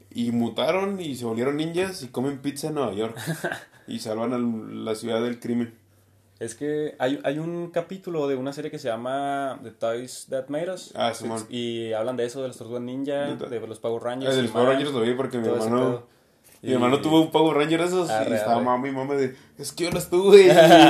[0.09, 3.17] y mutaron y se volvieron ninjas y comen pizza en Nueva York
[3.87, 5.75] y salvan a la ciudad del crimen.
[6.39, 10.49] Es que hay, hay un capítulo de una serie que se llama The Toys That
[10.49, 10.91] Made Us.
[10.95, 11.13] Ah.
[11.49, 14.33] Y hablan de eso, de las tortugas ninja, de los Power Rangers.
[14.33, 16.03] Ah, de los Power Rangers lo vi porque mi hermano.
[16.63, 18.65] Mi Y- hermano tuvo un Power Ranger esos Arre, y estaba arre.
[18.65, 20.47] mami y mamá de, es que yo los tuve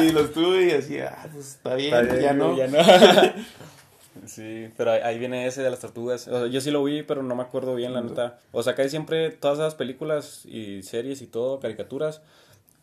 [0.07, 2.55] y los tuve y así, ah, pues está bien, Está bien, ya no.
[2.55, 2.77] ya no.
[4.25, 6.27] sí, pero ahí, viene ese de las tortugas.
[6.27, 8.39] O sea, yo sí lo vi, pero no me acuerdo bien, la neta.
[8.51, 12.21] O sea, casi siempre todas esas películas y series y todo, caricaturas,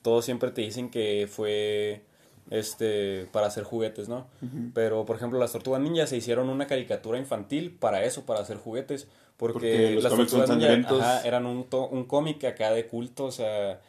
[0.03, 2.03] todos siempre te dicen que fue
[2.51, 4.27] este para hacer juguetes, ¿no?
[4.75, 8.57] Pero por ejemplo, las Tortugas Ninja se hicieron una caricatura infantil para eso, para hacer
[8.57, 9.07] juguetes,
[9.41, 11.01] porque, Porque los las cómics son sangrientos.
[11.01, 13.81] ajá, eran un, to- un cómic acá de culto, o sea,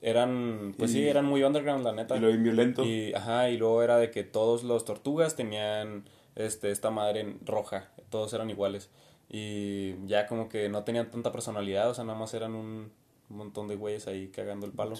[0.00, 2.16] eran pues sí, eran muy underground la neta.
[2.16, 2.84] Y lo bien violento.
[2.84, 6.04] Y, ajá, y luego era de que todos los tortugas tenían
[6.36, 8.88] este, esta madre en- roja, todos eran iguales.
[9.28, 12.90] Y ya como que no tenían tanta personalidad, o sea, nada más eran un
[13.28, 14.94] montón de güeyes ahí cagando el palo.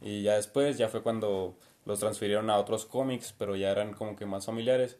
[0.00, 4.16] Y ya después, ya fue cuando los transfirieron a otros cómics, pero ya eran como
[4.16, 4.96] que más familiares.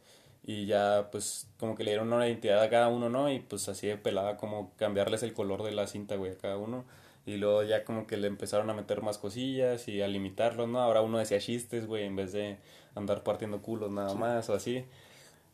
[0.46, 3.30] Y ya pues como que le dieron una identidad a cada uno, ¿no?
[3.30, 6.56] Y pues así de pelada como cambiarles el color de la cinta, güey, a cada
[6.56, 6.84] uno.
[7.26, 10.80] Y luego ya como que le empezaron a meter más cosillas y a limitarlos, ¿no?
[10.80, 12.58] Ahora uno decía chistes, güey, en vez de
[12.94, 14.84] andar partiendo culos nada más o así.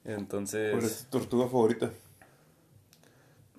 [0.04, 1.90] Entonces, ¿Cuál es tu tortuga favorita?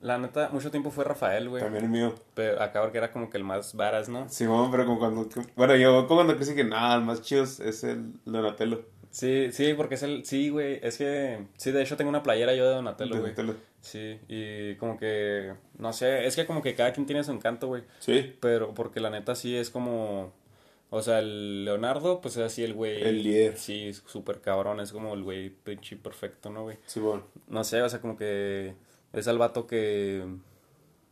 [0.02, 1.64] la neta, mucho tiempo fue Rafael, güey.
[1.64, 2.14] También el mío.
[2.36, 4.28] Pero acá porque era como que el más varas, ¿no?
[4.30, 5.28] Simón, pero como cuando...
[5.56, 8.84] Bueno, yo como cuando crecí que nada, el más chido es el Donatello.
[9.14, 10.26] Sí, sí, porque es el...
[10.26, 11.46] Sí, güey, es que...
[11.58, 13.36] Sí, de hecho tengo una playera yo de Donatello, güey.
[13.36, 13.56] Donatello.
[13.80, 15.54] Sí, y como que...
[15.78, 17.84] No sé, es que como que cada quien tiene su encanto, güey.
[18.00, 18.36] Sí.
[18.40, 20.34] Pero porque la neta sí es como...
[20.90, 23.04] O sea, el Leonardo, pues es así el güey...
[23.04, 23.56] El líder.
[23.58, 26.78] Sí, súper cabrón, es como el güey pinche perfecto, ¿no, güey?
[26.88, 27.24] Simón.
[27.48, 28.74] No sé, o sea, como que
[29.14, 30.26] es el vato que,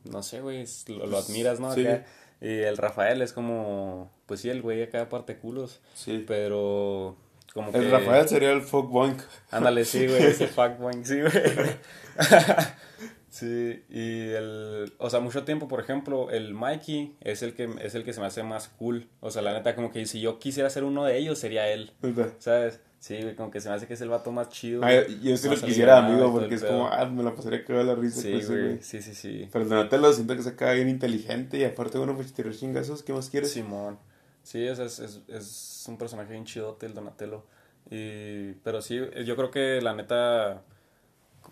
[0.06, 1.72] no sé, güey, lo, lo admiras, ¿no?
[1.74, 1.86] Sí.
[1.86, 2.04] Acá.
[2.42, 6.24] Y el Rafael es como, pues sí, el güey acá parte culos, Sí.
[6.28, 7.16] pero
[7.54, 7.78] como que...
[7.80, 9.20] El Rafael sería el Folk Boink.
[9.52, 11.32] Ándale, sí, güey, ese fuckboy, sí, güey.
[13.30, 17.96] sí, y el, o sea, mucho tiempo, por ejemplo, el Mikey es el que, es
[17.96, 19.08] el que se me hace más cool.
[19.20, 21.92] O sea, la neta, como que si yo quisiera ser uno de ellos, sería él.
[22.40, 22.80] ¿sabes?
[23.00, 24.82] Sí, güey, como que se me hace que es el vato más chido.
[24.84, 27.96] Ah, yo- sí lo quisiera, amigo, porque es como, ah, me la pasaría que la
[27.96, 28.78] risa Sí, güey, güey.
[28.84, 29.50] sí, sí, sí.
[29.52, 33.02] Pero el Donatello siento que se acaba bien inteligente y aparte, bueno, pues tirar chingazos,
[33.02, 33.52] ¿qué más quieres?
[33.52, 33.98] Simón.
[34.44, 37.46] Sí, es, es, es un personaje bien chidote el Donatello.
[37.90, 40.64] Y, pero sí, yo creo que la neta,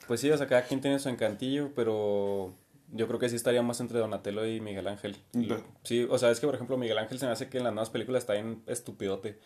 [0.07, 2.53] pues sí, o sea, cada quien tiene su encantillo, pero
[2.91, 5.17] yo creo que sí estaría más entre Donatello y Miguel Ángel.
[5.33, 5.61] Ya.
[5.83, 7.73] Sí, o sea, es que por ejemplo Miguel Ángel se me hace que en las
[7.73, 9.37] nuevas películas está bien estupidote.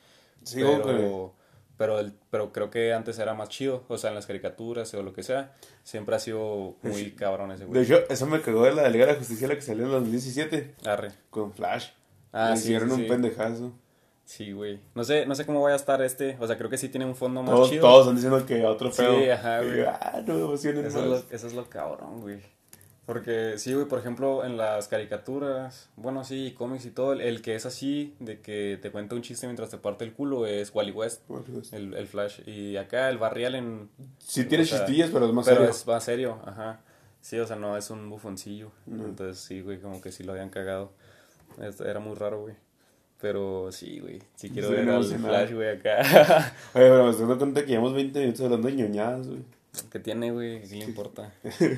[0.44, 1.34] Sí, pero,
[1.78, 5.04] pero, el, pero creo que antes era más chido, o sea, en las caricaturas o
[5.04, 5.54] lo que sea,
[5.84, 7.84] siempre ha sido muy cabrón ese De güey.
[7.84, 9.94] hecho, eso me cagó de la Liga de la Justicia, la que salió en el
[9.96, 11.12] 2017, Arre.
[11.30, 11.90] con Flash.
[12.34, 13.08] Ah, Le sí, hicieron sí, un sí.
[13.08, 13.72] pendejazo.
[14.26, 14.80] Sí, güey.
[14.96, 16.38] No sé, no sé cómo vaya a estar este.
[16.40, 17.82] O sea, creo que sí tiene un fondo más Todos, chido.
[17.82, 19.34] todos están diciendo que otro Sí, pedo.
[19.34, 19.82] ajá, Y güey.
[19.86, 21.26] Ah, no me emocionen Eso es, más.
[21.30, 22.40] lo, eso es lo cabrón, güey.
[23.06, 27.42] Porque sí, güey, por ejemplo, en las caricaturas, bueno, sí, cómics y todo, el, el
[27.42, 30.74] que es así, de que te cuenta un chiste mientras te parte el culo, es
[30.74, 32.48] Wally West, Bueno, pues, el, el Flash.
[32.48, 35.72] Y acá el Barry Allen, Sí tiene sea, chistillas, pero es más pero serio.
[35.72, 36.80] es más serio, ajá.
[37.20, 38.72] Sí, o sea, no es un bufoncillo.
[38.86, 39.04] No.
[39.04, 40.94] Entonces sí, güey, como que sí lo habían cagado.
[41.86, 42.56] Era muy raro, güey.
[43.22, 46.00] Pero sí, güey, sí quiero Sí, ver no, al sí, Flash, güey, acá.
[46.74, 49.40] Oye, pero me estoy dando cuenta que llevamos 20 minutos hablando de ñoñadas, güey.
[49.92, 50.62] ¿Qué tiene, güey?
[50.62, 51.34] ¿Qué le importa?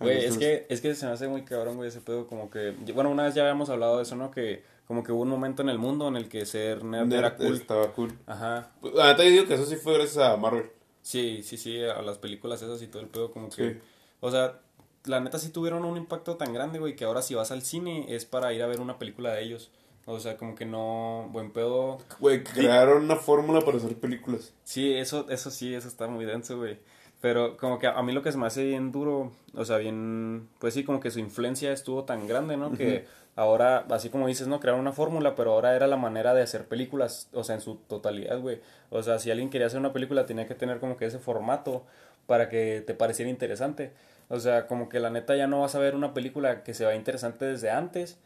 [0.00, 2.74] Güey, es que, es que se me hace muy cabrón, güey, ese pedo como que...
[2.92, 4.32] Bueno, una vez ya habíamos hablado de eso, ¿no?
[4.32, 7.18] Que como que hubo un momento en el mundo en el que ser nerd, Nerd
[7.18, 7.54] era cool.
[7.54, 8.12] Estaba cool.
[8.26, 8.72] Ajá.
[8.94, 10.70] La neta, yo digo que eso sí fue gracias a Marvel.
[11.02, 13.74] Sí, sí, sí, a las películas esas y todo el pedo como que...
[13.74, 13.78] Sí.
[14.20, 14.58] O sea,
[15.04, 18.06] la neta sí tuvieron un impacto tan grande, güey, que ahora si vas al cine
[18.14, 19.70] es para ir a ver una película de ellos.
[20.04, 21.28] O sea, como que no...
[21.30, 21.98] Buen pedo...
[22.18, 24.52] Güey, crearon una fórmula para hacer películas.
[24.64, 26.78] Sí, eso, eso sí, eso está muy denso, güey.
[27.20, 29.78] Pero como que a, a mí lo que se me hace bien duro, o sea,
[29.78, 32.72] bien, pues sí, como que su influencia estuvo tan grande, ¿no?
[32.72, 34.58] Que ahora, así como dices, ¿no?
[34.58, 37.76] Crearon una fórmula, pero ahora era la manera de hacer películas, o sea, en su
[37.76, 38.60] totalidad, güey.
[38.90, 41.84] O sea, si alguien quería hacer una película, tenía que tener como que ese formato
[42.26, 43.92] para que te pareciera interesante.
[44.28, 46.84] O sea, como que la neta ya no vas a ver una película que se
[46.86, 48.18] vea interesante desde antes,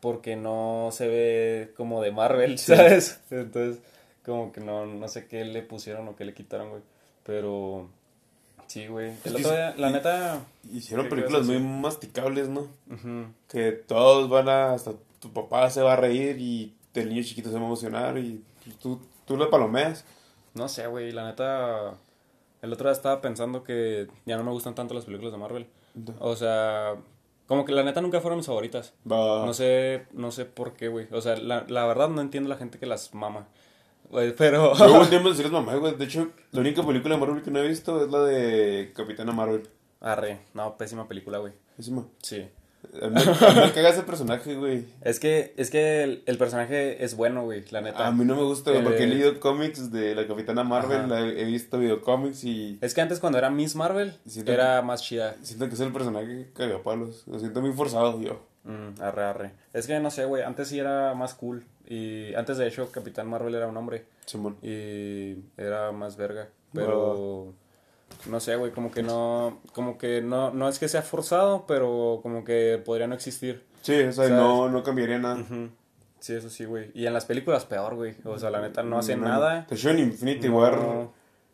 [0.00, 3.20] porque no se ve como de Marvel, ¿sabes?
[3.30, 3.82] Entonces,
[4.24, 6.82] como que no, no sé qué le pusieron o qué le quitaron, güey.
[7.24, 7.88] Pero,
[8.66, 9.12] sí, güey.
[9.24, 10.40] El que otro día, la neta,
[10.72, 12.68] Hicieron ¿Qué películas muy masticables, ¿no?
[12.90, 14.72] ujú, Que todos van a.
[14.72, 18.16] Hasta tu papá se va a reír y el niño chiquito se va a emocionar
[18.16, 18.42] y
[18.80, 20.04] tú, tú le palomeas.
[20.54, 21.94] no sé, güey, la neta,
[22.66, 25.66] el otro día estaba pensando que ya no me gustan tanto las películas de Marvel.
[26.18, 26.96] O sea,
[27.46, 28.92] como que la neta nunca fueron mis favoritas.
[29.04, 31.08] No sé, no sé por qué, güey.
[31.12, 33.48] O sea, la, la verdad no entiendo la gente que las mama.
[34.10, 34.74] Güey, pero...
[34.76, 35.94] Yo hubo un tiempo de mamá, güey.
[35.96, 39.32] De hecho, la única película de Marvel que no he visto es la de Capitana
[39.32, 39.68] Marvel.
[40.00, 41.52] Arre, no, pésima película, güey.
[41.78, 42.06] Encima.
[42.22, 42.46] Sí.
[43.02, 44.84] A mí, a mí me caga ese personaje, güey.
[45.02, 48.06] Es que, es que el, el personaje es bueno, güey, la neta.
[48.06, 51.08] A mí no me gusta, güey, porque he Eh, leído cómics de la Capitana Marvel,
[51.08, 54.80] la he, he visto videocómics y Es que antes cuando era Miss Marvel, Siento era
[54.82, 55.36] más chida.
[55.42, 57.24] siento que es el personaje que cagapalos.
[57.26, 58.40] Lo siento muy forzado yo.
[58.64, 59.50] Mm, arre, arre.
[59.74, 61.64] Es que no sé, güey, antes sí era más cool.
[61.88, 64.06] Y antes de hecho, Capitán Marvel era un hombre.
[64.24, 64.56] Simón.
[64.62, 66.48] Y era más verga.
[66.72, 67.52] Pero.
[68.28, 69.60] No sé, güey, como que no.
[69.72, 73.64] Como que no, no es que sea forzado, pero como que podría no existir.
[73.82, 75.44] Sí, o sea, no, no cambiaría nada.
[76.18, 76.90] Sí, eso sí, güey.
[76.94, 78.14] Y en las películas peor, güey.
[78.24, 79.66] O sea, la neta no hace nada.
[79.68, 80.78] De hecho, en Infinity No, War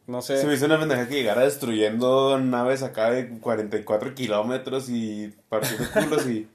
[0.07, 0.55] no se me sé.
[0.55, 6.49] hizo una pendeja que llegara destruyendo naves acá de 44 kilómetros y partiendo culos y,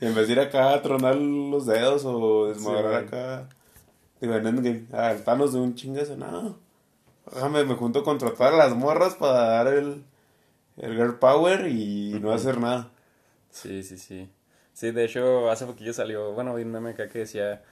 [0.00, 3.48] y en vez de ir acá a tronar los dedos o desmadrar Sí, acá.
[4.20, 6.58] Digo, en Endgame, ah, Thanos de un chingazo, no.
[7.32, 10.04] Déjame, me junto contra todas las morras para dar el,
[10.78, 12.90] el Girl Power y no hacer nada.
[13.50, 14.28] Sí, sí, sí.
[14.72, 17.62] Sí, de hecho, hace poquillo salió, bueno, vi un meme acá que decía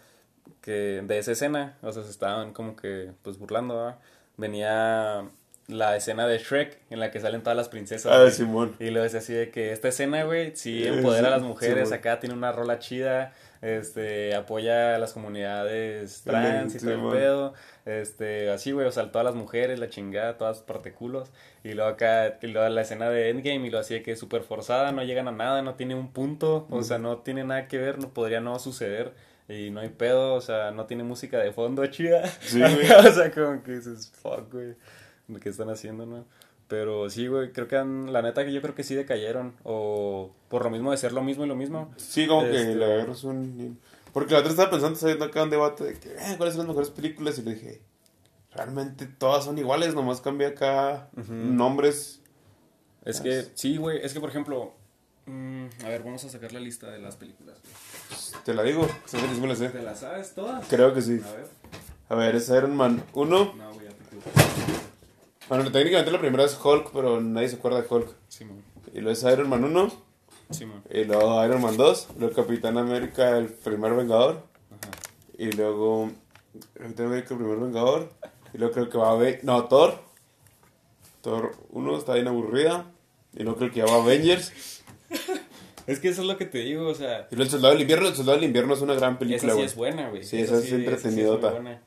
[0.62, 4.01] que de esa escena, o sea, se estaban como que, pues, burlando, ¿verdad?
[4.37, 5.31] Venía
[5.68, 8.12] la escena de Shrek en la que salen todas las princesas.
[8.12, 8.31] Ah.
[8.31, 8.77] Simón.
[8.79, 11.98] Y lo decía así de que esta escena, güey, sí empodera a las mujeres, Simón.
[11.98, 17.55] acá tiene una rola chida, este, apoya a las comunidades trans y todo el pedo,
[17.87, 21.31] este, así, güey, o sea, todas las mujeres, la chingada, todas parteculos,
[21.62, 24.18] y luego acá, y luego la escena de Endgame, y lo así de que es
[24.18, 27.68] súper forzada, no llegan a nada, no tiene un punto, o sea, no tiene nada
[27.68, 29.12] que ver, no podría no suceder,
[29.48, 32.90] y no hay pedo, o sea, no tiene música de fondo chida, Sí, güey.
[33.07, 34.75] o sea, como que dices, fuck, güey,
[35.40, 36.25] que están haciendo, ¿no?
[36.68, 39.55] Pero sí, güey, creo que han- la neta que yo creo que sí decayeron.
[39.64, 41.92] O por lo mismo de ser lo mismo y lo mismo.
[41.97, 43.79] Sí, como Este- que le agarras un...
[44.12, 46.68] Porque la otra estaba pensando, saliendo acá un debate de que, eh, ¿cuáles son las
[46.68, 47.38] mejores películas?
[47.38, 47.81] Y le dije,
[48.55, 52.21] realmente todas son iguales, nomás cambia acá nombres.
[53.05, 54.75] Es que, sí, güey, es que por ejemplo.
[55.27, 57.59] mm, a ver, vamos a sacar la lista de las películas.
[57.62, 58.42] güey.
[58.45, 58.87] Te la digo,
[59.47, 59.68] la sé.
[59.71, 60.66] ¿Te las sabes todas?
[60.68, 61.21] Creo que sí.
[61.25, 61.47] A ver.
[62.11, 63.55] A ver, es Iron Man 1.
[63.57, 64.23] No, güey, ya te creo.
[65.48, 68.09] Bueno, técnicamente la primera es Hulk, pero nadie se acuerda de Hulk.
[68.28, 68.62] Simón.
[68.94, 69.92] Y luego es Iron Man 1.
[70.50, 70.83] Simón.
[70.90, 72.09] Y luego Iron Man 2.
[72.18, 74.42] Luego Capitán América, el primer Vengador.
[74.70, 74.90] Ajá.
[75.38, 76.11] Y luego
[76.74, 78.11] Capitán América, el primer Vengador.
[78.55, 79.44] Y luego creo que va a haber...
[79.44, 79.98] No, Thor.
[81.22, 82.87] Thor 1 está bien aburrida.
[83.35, 84.52] Y luego creo que ya va Avengers.
[85.85, 87.26] Es que eso es lo que te digo, o sea.
[87.33, 88.07] Y luego El Soldado del Invierno.
[88.07, 90.22] El Soldado del Invierno es una gran película, Esa sí es buena, güey.
[90.22, 91.50] Sí, esa es sí- entretenidota.
[91.50, 91.83] buena.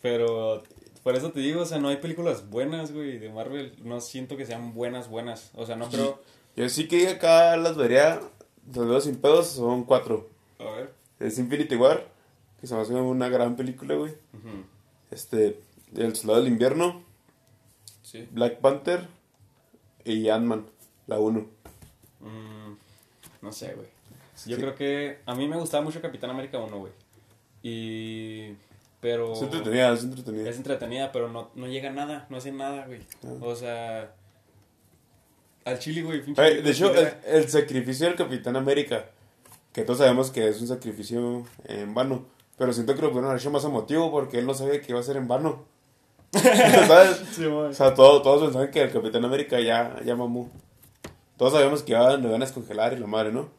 [0.00, 0.62] Pero
[1.04, 3.76] por eso te digo, o sea, no hay películas buenas, güey, de Marvel.
[3.84, 5.50] No siento que sean buenas, buenas.
[5.54, 6.20] O sea, no creo.
[6.56, 8.20] Yo sí que acá las vería.
[8.74, 9.46] Los veo sin pedos.
[9.48, 10.30] Son cuatro.
[10.58, 10.92] A ver.
[11.20, 12.08] Es Infinity War.
[12.60, 14.14] Que se me hace una gran película, güey.
[15.10, 15.60] Este...
[15.94, 17.04] El Soldado del Invierno.
[18.02, 18.26] Sí.
[18.32, 19.06] Black Panther.
[20.04, 20.66] Y Ant-Man.
[21.06, 21.46] La 1.
[22.20, 22.72] Mm,
[23.42, 23.86] no sé, güey.
[24.46, 24.60] Yo Sí.
[24.62, 26.92] creo que a mí me gustaba mucho Capitán América 1, güey.
[27.62, 28.54] Y...
[29.04, 29.34] Pero...
[29.34, 30.48] Es entretenida, es entretenida.
[30.48, 33.02] Es entretenida, pero no, no llega a nada, no hace nada, güey.
[33.22, 33.34] Ah.
[33.42, 34.14] O sea...
[35.66, 36.22] Al chile, güey.
[36.38, 36.90] Ay, de hecho,
[37.26, 39.04] el, sacrificio del Capitán América,
[39.74, 42.24] que todos sabemos que es un sacrificio en vano,
[42.56, 45.00] pero siento que lo pudieron haber hecho más emotivo porque él no sabía que iba
[45.00, 45.66] a ser en vano.
[46.32, 47.24] ¿Sabes?
[47.32, 47.66] Sí, güey.
[47.66, 50.50] O sea, todo- todos pensaban que el Capitán América ya, ya mamó.
[51.36, 53.50] Todos sabíamos que iban, lo iban a descongelar y la madre, ¿no?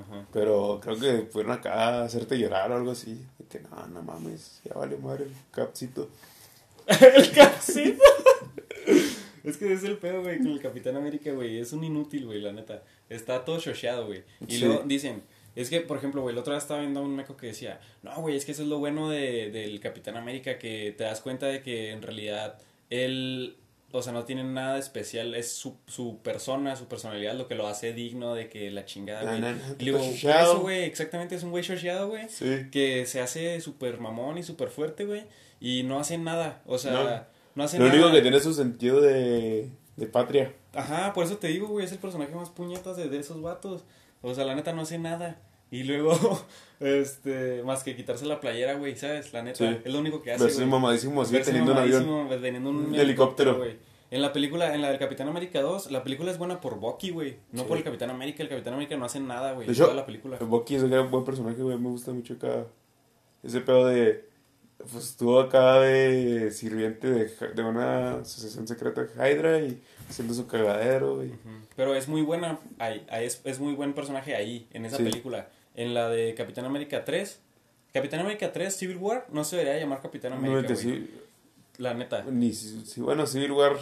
[0.00, 0.26] Ajá.
[0.32, 3.20] Pero creo que fueron acá a hacerte llorar o algo así.
[3.38, 6.08] De que no, no mames, ya vale madre el capcito.
[6.86, 8.02] el capcito.
[9.44, 11.58] es que es el pedo, güey, con el Capitán América, güey.
[11.58, 12.82] Es un inútil, güey, la neta.
[13.08, 14.22] Está todo shosheado, güey.
[14.46, 14.64] Y Sí.
[14.64, 15.22] luego dicen,
[15.56, 17.80] es que, por ejemplo, güey, el otro día estaba viendo a un meco que decía,
[18.02, 21.20] no, güey, es que eso es lo bueno de, del Capitán América, que te das
[21.20, 22.58] cuenta de que en realidad
[22.90, 23.56] él,
[23.90, 27.54] o sea, no tiene nada de especial, es su, su persona, su personalidad lo que
[27.54, 29.40] lo hace digno de que la chingada, güey.
[29.40, 32.66] no, digo, eso, güey, exactamente, es un güey shosheado, güey Sí.
[32.70, 35.24] que se hace súper mamón y súper fuerte, güey,
[35.60, 37.64] y no hace nada, o sea, No.
[37.64, 37.96] hace Lo nada.
[37.96, 40.52] único que tiene es su sentido de, de patria.
[40.74, 43.84] Ajá, por eso te digo, güey, es el personaje más puñetas de, de esos vatos,
[44.20, 46.12] o sea, la neta no hace nada, y luego,
[46.80, 49.32] este, más que quitarse la playera, güey, ¿sabes?
[49.32, 49.78] La neta, Sí.
[49.84, 52.06] es lo único que hace, Verse mamadísimo así teniendo un avión.
[52.06, 53.76] mamadísimo, teniendo un Un helicóptero, güey.
[54.10, 57.10] En la película, en la del Capitán América 2, la película es buena por Bucky,
[57.10, 57.68] güey, no Sí.
[57.68, 59.96] por el Capitán América, el Capitán América no hace nada, güey, De en hecho, toda
[59.96, 60.38] la película.
[60.38, 61.76] Bucky es un gran buen personaje, güey.
[61.76, 62.64] Me gusta mucho acá.
[63.42, 64.26] Ese pedo de.
[64.78, 70.46] Pues estuvo acá de sirviente de, de una asociación secreta de Hydra y haciendo su
[70.46, 71.24] cagadero.
[71.24, 71.34] Y...
[71.76, 75.02] Pero es muy buena, ahí, ahí es, es muy buen personaje ahí, en esa Sí.
[75.02, 75.48] película.
[75.78, 77.40] En la de Capitán América 3,
[77.92, 80.84] Capitán América 3, Civil War, no se debería llamar Capitán No, América, que güey.
[81.06, 81.10] sí,
[81.78, 82.24] La neta.
[82.24, 83.76] ni si, bueno, Civil War.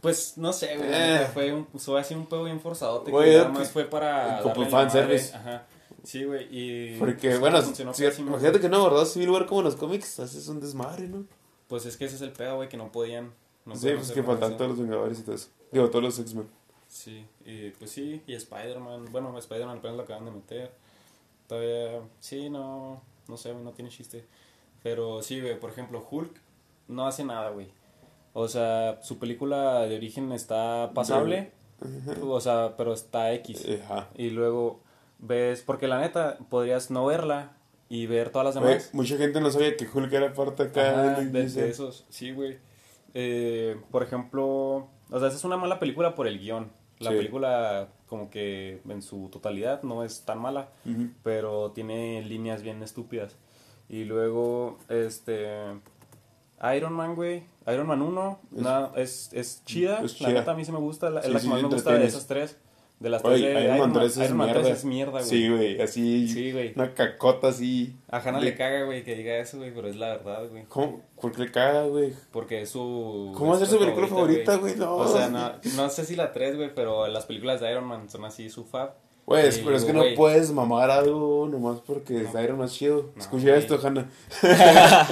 [0.00, 1.26] Pues, no sé, güey, Eh.
[1.32, 4.66] fue, un, fue así un pedo bien forzadote, Güey, que nada más fue para como
[4.68, 5.34] fanservice.
[5.34, 5.66] Ajá.
[6.04, 6.96] Sí, güey, y...
[6.98, 10.20] Porque, pues, bueno, funcionó si- imagínate que no abordás Civil War como en los cómics,
[10.20, 11.24] haces un desmadre, ¿no?
[11.68, 13.32] Pues es que ese es el pedo, güey, que no podían...
[13.66, 15.48] No sí, pues que faltan todos los Vengadores y todo eso.
[15.70, 16.48] Digo, todos los X-Men.
[16.88, 20.70] Sí, y pues sí, y Spider-Man, bueno, Spider-Man apenas lo acaban de meter.
[21.48, 24.24] Todavía, sí, no, no sé, no tiene chiste.
[24.82, 26.40] Pero sí, güey, por ejemplo, Hulk
[26.86, 27.68] no hace nada, güey.
[28.34, 31.50] O sea, su película de origen está pasable,
[32.22, 33.66] o sea, pero está X.
[33.84, 34.08] Ajá.
[34.16, 34.80] Y luego
[35.18, 37.56] ves, porque la neta, podrías no verla
[37.88, 38.90] y ver todas las demás.
[38.92, 42.30] mucha gente no sabía que Hulk era parte acá Ajá, del de, de esos, sí,
[42.32, 42.58] güey.
[43.14, 44.44] Eh, por ejemplo,
[45.10, 46.70] o sea, esa es una mala película por el guion.
[46.98, 47.16] La Sí.
[47.16, 50.68] película, como que en su totalidad, no es tan mala,
[51.22, 53.36] pero tiene líneas bien estúpidas.
[53.88, 55.48] Y luego, este.
[56.76, 57.44] Iron Man, güey.
[57.68, 58.38] Iron Man 1
[58.96, 60.00] Es- es, es chida.
[60.02, 60.40] es La chida.
[60.40, 61.08] neta a mí sí me gusta.
[61.10, 62.56] La, Sí, es la sí, que más me gusta de esas tres.
[63.00, 64.76] De las Oye, tres de Iron Man 3 es Iron Man 3 mierda.
[64.76, 65.24] es mierda, güey.
[65.24, 66.28] Sí, güey, así.
[66.28, 66.72] Sí, güey.
[66.74, 67.96] Una cacota así.
[68.10, 70.64] A Hannah de- le caga, güey, que diga eso, güey, pero es la verdad, güey.
[70.68, 71.02] ¿Cómo?
[71.20, 72.12] ¿Por qué le caga, güey?
[72.32, 73.32] Porque es su...
[73.36, 74.74] ¿Cómo va a ser es su película favorita, güey?
[74.74, 74.96] No.
[74.96, 78.10] O sea, no, no sé si la 3, güey, pero las películas de Iron Man
[78.10, 78.94] son así su fab.
[79.26, 83.12] Güey, pero es que luego, no puedes mamar algo nomás porque es Iron Man chido.
[83.14, 83.58] No, Escucha güey.
[83.58, 84.08] esto, Hanna.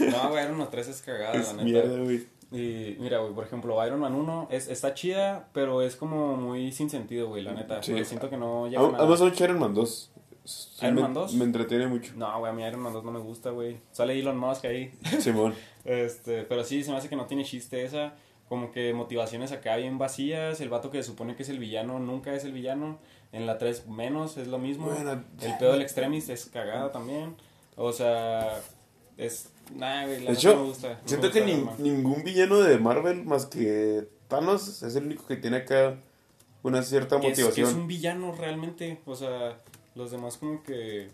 [0.00, 1.64] No, güey, Iron Man 3 es cagada, Es la neta.
[1.64, 2.26] mierda, güey.
[2.52, 6.72] Y mira, güey, por ejemplo, Iron Man 1 es, está chida, pero es como muy
[6.72, 7.82] sin sentido, güey, la neta.
[7.82, 7.92] Sí.
[7.92, 8.96] Porque siento que no llega a.
[8.96, 10.12] Además, son Iron Man 2.
[10.44, 11.34] Sí, ¿Iron me, Man 2?
[11.34, 12.12] Me entretiene mucho.
[12.16, 13.78] No, güey, a mí Iron Man 2 no me gusta, güey.
[13.92, 14.92] Sale Elon Musk ahí.
[15.20, 15.54] Simón.
[15.84, 18.14] Este, pero sí, se me hace que no tiene chiste esa.
[18.48, 20.60] Como que motivaciones acá bien vacías.
[20.60, 22.98] El vato que se supone que es el villano nunca es el villano.
[23.32, 24.86] En la 3 menos, es lo mismo.
[24.86, 25.22] Bueno.
[25.40, 27.36] El pedo del extremis es cagada también.
[27.76, 28.58] O sea,
[29.16, 29.52] es.
[29.74, 30.88] Nah, güey, la De hecho, no me gusta.
[31.02, 35.26] me siento gusta que ni- ningún villano de Marvel más que Thanos es el único
[35.26, 35.96] que tiene acá
[36.62, 37.68] una cierta Que es, que motivación.
[37.68, 39.00] es un villano realmente.
[39.06, 39.60] O sea,
[39.94, 41.08] los demás como que.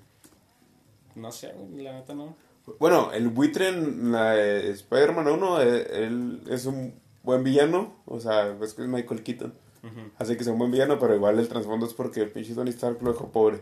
[1.14, 2.37] No sé, la neta no.
[2.81, 7.95] Bueno, el buitre en la de Spider-Man 1, eh, él es un buen villano.
[8.07, 9.55] O sea, es que es Michael Keaton.
[9.85, 10.11] Ujú.
[10.19, 12.71] Hace que sea un buen villano, pero igual el trasfondo es porque el pinche Tony
[12.71, 13.61] Stark lo dejó pobre.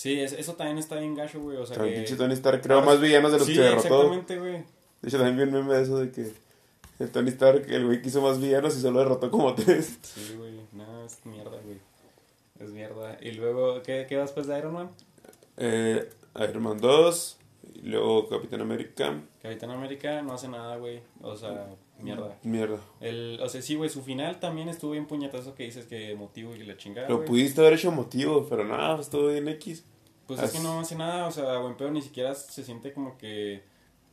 [0.00, 1.58] Sí, es- eso también está bien gacho, güey.
[1.58, 1.96] O sea, el que.
[1.98, 3.86] pinche Tony Stark creó más villanos de los sí, que derrotó.
[3.86, 4.52] exactamente, güey.
[5.02, 6.32] De hecho, también vi un meme de eso de que
[7.00, 9.98] el Tony Stark, el güey que hizo más villanos y solo derrotó como tres.
[10.00, 10.54] Sí, güey.
[10.72, 11.76] No, es mierda, güey.
[12.60, 13.18] Es mierda.
[13.20, 14.90] Y luego, ¿qué, qué va después de Iron Man?
[15.58, 16.08] Eh,
[16.48, 17.38] Iron Man 2,
[17.74, 19.20] y luego Capitán América.
[19.42, 21.00] Capitán América no hace nada, güey.
[21.20, 21.66] O sea,
[21.98, 22.38] mierda.
[22.42, 22.78] Mierda.
[23.00, 26.56] El, o sea, sí, güey, su final también estuvo bien puñetazo que dices que motivo
[26.56, 27.28] y la chingada, Lo güey.
[27.28, 29.84] pudiste haber hecho motivo, pero nada, todo bien X.
[30.36, 33.18] Pues es que no hace nada, o sea, buen pedo ni siquiera se siente como
[33.18, 33.64] que...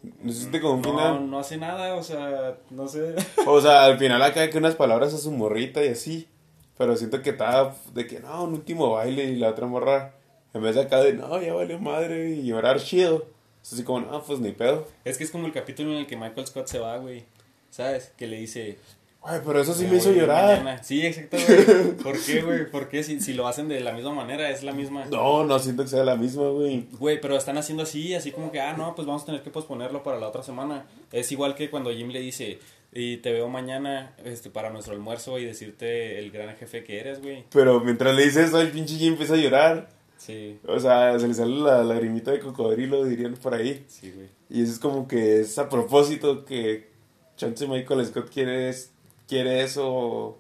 [0.02, 1.30] No se siente como un no, final.
[1.30, 3.14] no hace nada, o sea, no sé.
[3.46, 6.28] O sea, al final acá que unas palabras a su morrita y así.
[6.76, 10.16] Pero siento que estaba de que no, un último baile y la otra morra.
[10.56, 13.28] En vez de acá de no, ya vale madre y llorar chido.
[13.62, 14.88] Es así como, no, pues ni pedo.
[15.06, 17.26] Es que es como el capítulo en el que Michael Scott se va, güey.
[17.70, 18.12] ¿Sabes?
[18.18, 18.80] Que le dice...
[19.24, 20.64] Ay, pero eso sí "Me me hizo llorar.
[20.64, 20.84] mañana".
[20.84, 21.92] Sí, exacto, güey.
[21.98, 22.72] ¿Por qué, güey?
[22.72, 24.50] ¿Por qué si, si lo hacen de la misma manera?
[24.50, 25.06] Es la misma...
[25.06, 26.88] No, no siento que sea la misma, güey.
[26.98, 29.50] Güey, pero están haciendo así, así como que, ah, no, pues vamos a tener que
[29.50, 30.86] posponerlo para la otra semana.
[31.12, 32.60] Es igual que cuando Jim le dice,
[32.94, 37.22] y te veo mañana este, para nuestro almuerzo y decirte el gran jefe que eres,
[37.22, 37.44] güey.
[37.52, 39.90] Pero mientras le dice eso, el pinche Jim empieza a llorar.
[40.18, 43.84] Sí, O sea, se le sale la lagrimita de cocodrilo, dirían por ahí.
[43.88, 44.30] sí, güey.
[44.50, 46.88] Y eso es como que es a propósito que
[47.36, 48.92] Chance Michael Scott quiere, es-
[49.28, 49.88] quiere eso.
[49.88, 50.38] O,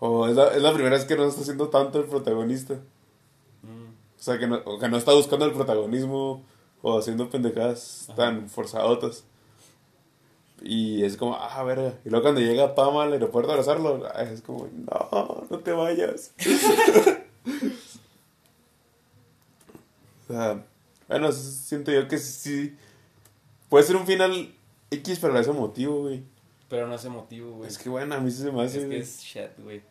[0.00, 2.74] o es, la, es la primera vez que no está haciendo tanto el protagonista.
[3.62, 6.42] Mm, O sea, que no, o que no está buscando el protagonismo
[6.82, 8.16] o haciendo pendejadas Ajá.
[8.16, 9.24] tan forzadotas.
[10.62, 11.94] Y es como, ah, verga.
[12.04, 15.72] Y luego cuando llega Pam al aeropuerto a abrazarlo, ah, es como, no, no te
[15.72, 16.32] vayas.
[20.28, 20.64] o sea,
[21.08, 22.76] bueno, siento yo que sí.
[23.68, 24.54] Puede ser un final
[24.90, 26.22] X, pero es emotivo, güey.
[26.70, 27.68] Pero no es emotivo, güey.
[27.68, 28.76] Es que bueno, a mí sí se me hace.
[28.78, 29.00] Es que güey.
[29.00, 29.82] es shit, güey.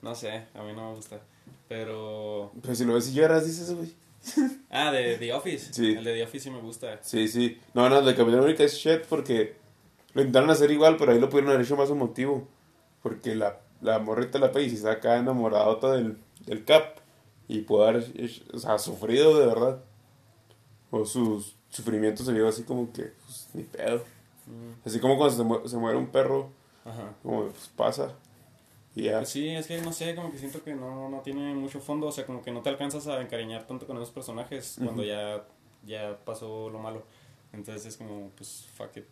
[0.00, 1.20] No sé, a mí no me gusta.
[1.68, 2.50] Pero...
[2.60, 3.94] Pero si lo ves y lloras, dices, güey.
[4.70, 5.72] Ah, de The Office.
[5.72, 5.92] Sí.
[5.92, 6.98] El de The Office sí me gusta.
[7.02, 7.60] Sí, sí.
[7.74, 9.56] No, no, el de Capitán América es shit porque
[10.14, 12.48] lo intentaron hacer igual, pero ahí lo pudieron haber hecho más emotivo.
[13.02, 16.16] Porque la, la morrita de la peli está acá enamoradota del,
[16.46, 16.98] del Cap
[17.48, 19.82] y puede haber, hecho- o sea, sufrido de verdad.
[20.90, 24.02] O sus sufrimientos se vio así como que, pues, ni pedo.
[24.46, 26.48] Mm, Así como cuando se, mu- se muere un perro,
[26.84, 27.12] Ajá.
[27.22, 28.14] como pues, pasa.
[28.94, 29.18] Y ya.
[29.18, 32.08] Pues sí, es que no sé, como que siento que no, no tiene mucho fondo,
[32.08, 35.08] o sea, como que no te alcanzas a encariñar tanto con esos personajes cuando Ujú.
[35.10, 35.44] ya,
[35.86, 37.02] ya pasó lo malo.
[37.52, 39.04] Entonces es como, pues, fuck it.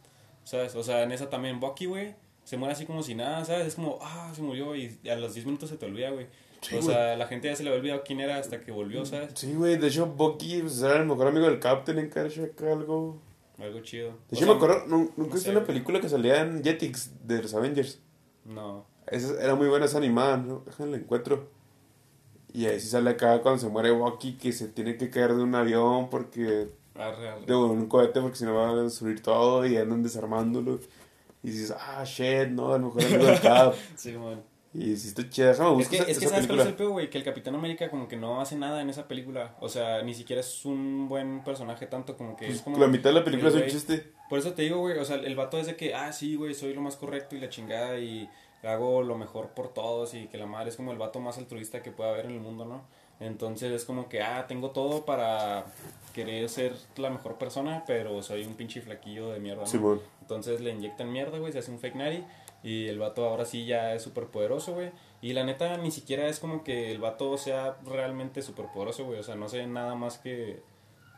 [0.45, 0.75] ¿Sabes?
[0.75, 2.15] O sea, en esa también Bucky, güey,
[2.45, 3.69] se muere así como si nada, ¿sabes?
[3.69, 6.27] Es como, ah, se murió y a los 10 minutos se te olvida, güey.
[6.63, 9.07] Sí, o sea, la gente ya se le había olvidado quién era hasta que volvió,
[9.07, 9.31] ¿sabes?
[9.35, 12.73] Sí, güey, de hecho, Bucky pues, era el mejor amigo del Captain en Carsh acá
[12.73, 13.17] algo.
[13.61, 14.09] Algo chido.
[14.09, 16.63] De O hecho, sea, me acuerdo, nu- nunca no viste una película que salía en
[16.63, 18.01] Jetix de los Avengers.
[18.45, 18.87] No.
[19.07, 20.63] Esa era muy buena, esa animada, ¿no?
[20.67, 21.49] Déjame la encuentro.
[22.53, 25.43] Y ahí sí sale acá cuando se muere Bucky que se tiene que caer de
[25.43, 26.69] un avión porque...
[26.95, 27.47] Arre, arre.
[27.47, 30.81] De un cohete porque si no va a destruir todo y andan desarmándolo.
[31.43, 33.75] Y dices, ah, shit, no, el mejor amigo del Cap.
[33.97, 34.43] Sí, man.
[34.73, 36.67] Y si está chida, me Es gusta que, esa, es que esa ¿sabes cuál es
[36.67, 37.11] el peor, güey?
[37.11, 39.57] Que el Capitán América como que no hace nada en esa película.
[39.61, 42.79] O sea, ni siquiera es un buen personaje tanto como que es Pues, como...
[42.79, 44.13] la mitad de la película es un chiste.
[44.29, 46.55] Por eso te digo, güey, o sea, el vato es de que, ah, sí, güey,
[46.55, 48.29] soy lo más correcto y la chingada y
[48.63, 51.83] hago lo mejor por todos y que la madre es como el vato más altruista
[51.83, 52.85] que pueda haber en el mundo, ¿no?
[53.19, 55.67] Entonces es como que, ah, tengo todo para
[56.15, 59.67] querer ser la mejor persona, pero soy un pinche flaquillo de mierda, ¿no?
[59.67, 60.01] Simón.
[60.21, 62.25] Entonces le inyectan mierda, güey, se hace un fake nari
[62.63, 64.91] y el vato ahora sí ya es súper poderoso, güey.
[65.23, 69.19] Y la neta ni siquiera es como que el vato sea realmente súper poderoso, güey.
[69.19, 70.63] O sea, no sé nada más que...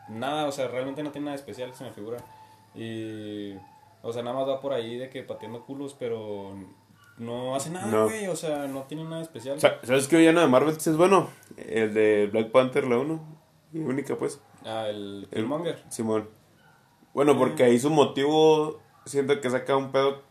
[0.09, 2.19] Nada, o sea, realmente no tiene nada especial, se me figura.
[2.75, 3.55] Y...
[4.03, 6.55] O sea, nada más va por ahí de que pateando culos, pero
[7.19, 8.05] no hace nada, No.
[8.05, 8.27] güey.
[8.27, 9.61] O sea, no tiene nada especial.
[9.61, 11.29] Sa- ¿Sabes qué villano de Marvel es bueno?
[11.57, 13.39] El de Black Panther, la 1.
[13.73, 14.41] Y única, pues.
[14.65, 15.83] Ah, el El- Killmonger.
[15.89, 16.29] Simón.
[17.15, 20.23] Bueno, porque ahí su motivo siento que saca un pedo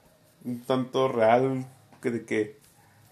[0.46, 1.66] un tanto real
[2.02, 2.58] que de que,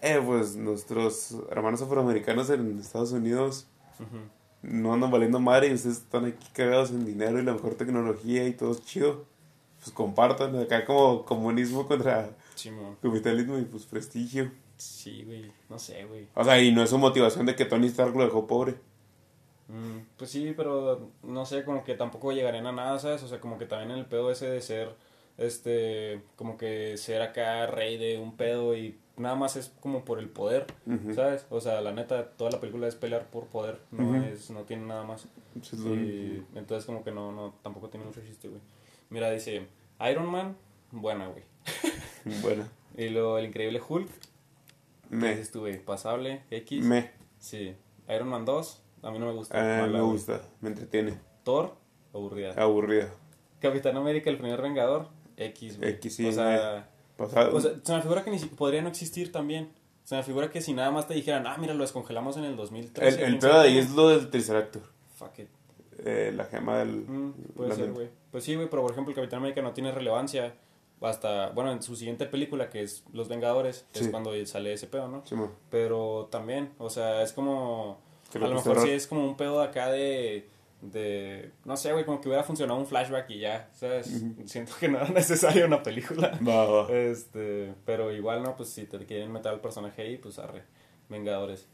[0.02, 3.66] eh, pues nuestros hermanos afroamericanos en Estados Unidos
[3.98, 4.18] Ujú.
[4.62, 8.46] no andan valiendo madre y ustedes están aquí cagados en dinero y la mejor tecnología
[8.46, 9.24] y todo es chido.
[9.82, 12.70] Pues compartan acá como comunismo contra Sí,
[13.02, 14.50] capitalismo y pues prestigio.
[14.76, 15.50] Sí, güey.
[15.70, 16.26] No sé, güey.
[16.34, 18.74] O sea, y no es su motivación de que Tony Stark lo dejó pobre.
[19.68, 23.22] Mm, pues sí, pero no sé, como que tampoco llegarían a nada, ¿sabes?
[23.22, 24.94] O sea, como que también el pedo ese de ser,
[25.40, 30.18] este, como que ser acá rey de un pedo y nada más es como por
[30.20, 30.66] el poder.
[31.14, 31.46] ¿sabes?
[31.50, 34.86] O sea, la neta, toda la película es pelear por poder, no es, no tiene
[34.86, 35.26] nada más.
[35.54, 38.60] Y entonces como que no, no, tampoco tiene mucho chiste, güey.
[39.08, 39.66] Mira, dice,
[40.10, 40.56] Iron Man,
[40.92, 41.42] buena, güey.
[42.42, 42.66] Bueno,
[42.98, 44.06] Y luego el increíble Hulk,
[45.08, 45.82] ¿qué me, dices tú, güey?
[45.82, 46.84] Pasable, X.
[46.84, 47.74] me, Sí.
[48.14, 49.58] Iron Man 2, a mí no me gusta.
[49.58, 50.12] ah, mala, me güey.
[50.12, 51.74] gusta, me entretiene, Thor,
[52.12, 52.52] aburrida.
[52.62, 53.08] aburrida.
[53.60, 55.08] Capitán América, el primer Vengador,
[55.46, 55.90] X, güey.
[55.90, 56.88] X, sí, o sea,
[57.18, 59.70] o sea, se me figura que ni podría no existir también.
[60.04, 62.56] Se me figura que si nada más te dijeran, ah, mira, lo descongelamos en el
[62.56, 63.22] 2013.
[63.24, 64.82] el el pedo de ahí es lo del Triceractor.
[65.16, 65.48] Fuck it.
[66.04, 67.04] Eh, la gema del.
[67.06, 68.08] Mm, puede ser, güey.
[68.30, 70.54] Pues sí, güey, pero por ejemplo, el Capitán América no tiene relevancia
[71.00, 74.10] hasta, bueno, en su siguiente película, que es Los Vengadores, es Sí.
[74.10, 75.24] cuando sale ese pedo, ¿no?
[75.26, 75.50] Simón.
[75.70, 77.98] Pero también, o sea, es como.
[78.34, 80.48] A lo mejor sí es como un pedo acá de.
[80.82, 84.22] De no sé, güey, como que hubiera funcionado un flashback y ya, ¿sabes?
[84.46, 86.38] Siento que no era necesaria una película.
[86.46, 86.90] Va.
[86.92, 88.56] Este, pero igual, ¿no?
[88.56, 90.62] Pues si te quieren meter al personaje ahí, pues arre.
[91.08, 91.66] Vengadores.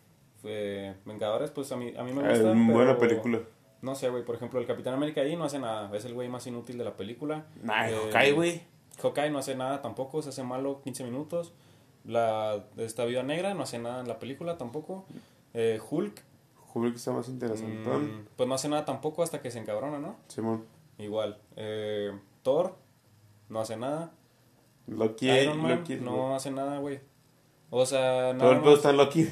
[0.42, 2.52] Fue, Vengadores, pues a mí, a mí me Eh, gusta.
[2.72, 3.40] buena pero película.
[3.82, 5.94] No sé, güey, por ejemplo, el Capitán América ahí no hace nada.
[5.96, 7.46] Es el güey más inútil de la película.
[7.62, 8.62] Nah, Eh, Hawkeye, güey.
[9.02, 11.52] Hawkeye no hace nada tampoco, se hace malo 15 minutos.
[12.04, 15.06] La, esta Viuda Negra no hace nada en la película tampoco.
[15.54, 16.22] Eh, Hulk,
[16.76, 17.88] Hulk está más interesante.
[17.88, 20.16] mm, pues no hace nada tampoco hasta que se encabrona, ¿no?
[20.28, 20.64] Simón.
[20.98, 21.38] Igual.
[21.56, 22.12] Eh,
[22.42, 22.76] Thor,
[23.48, 24.12] no hace nada.
[24.86, 25.30] Loki.
[25.30, 27.00] Iron Man, Loki no hace nada, güey.
[27.70, 29.26] O sea, nada Todo el pedo está en Loki.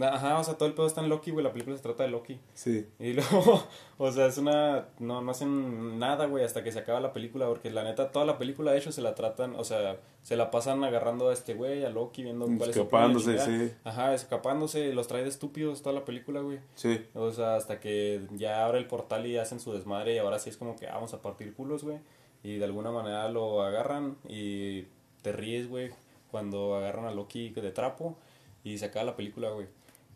[0.00, 1.44] Ajá, o sea, todo el pedo está en Loki, güey.
[1.44, 2.40] La película se trata de Loki.
[2.54, 2.86] sí.
[2.98, 3.62] Y luego,
[3.98, 4.88] o sea, es una.
[4.98, 7.46] No, no hacen nada, güey, hasta que se acaba la película.
[7.46, 9.54] Porque la neta, toda la película, de hecho, se la tratan.
[9.56, 13.38] O sea, se la pasan agarrando a este güey, a Loki, viendo cuál es Escapándose,
[13.38, 13.72] sí.
[13.84, 14.94] Ajá, escapándose.
[14.94, 16.60] Los trae de estúpidos toda la película, güey.
[16.74, 17.04] Sí.
[17.14, 20.14] O sea, hasta que ya abre el portal y hacen su desmadre.
[20.14, 21.98] Y ahora sí es como que ah, vamos a partir culos, güey.
[22.42, 24.86] Y de alguna manera lo agarran y
[25.22, 25.90] te ríes, güey,
[26.30, 28.16] cuando agarran a Loki de trapo
[28.64, 29.66] y se acaba la película, güey.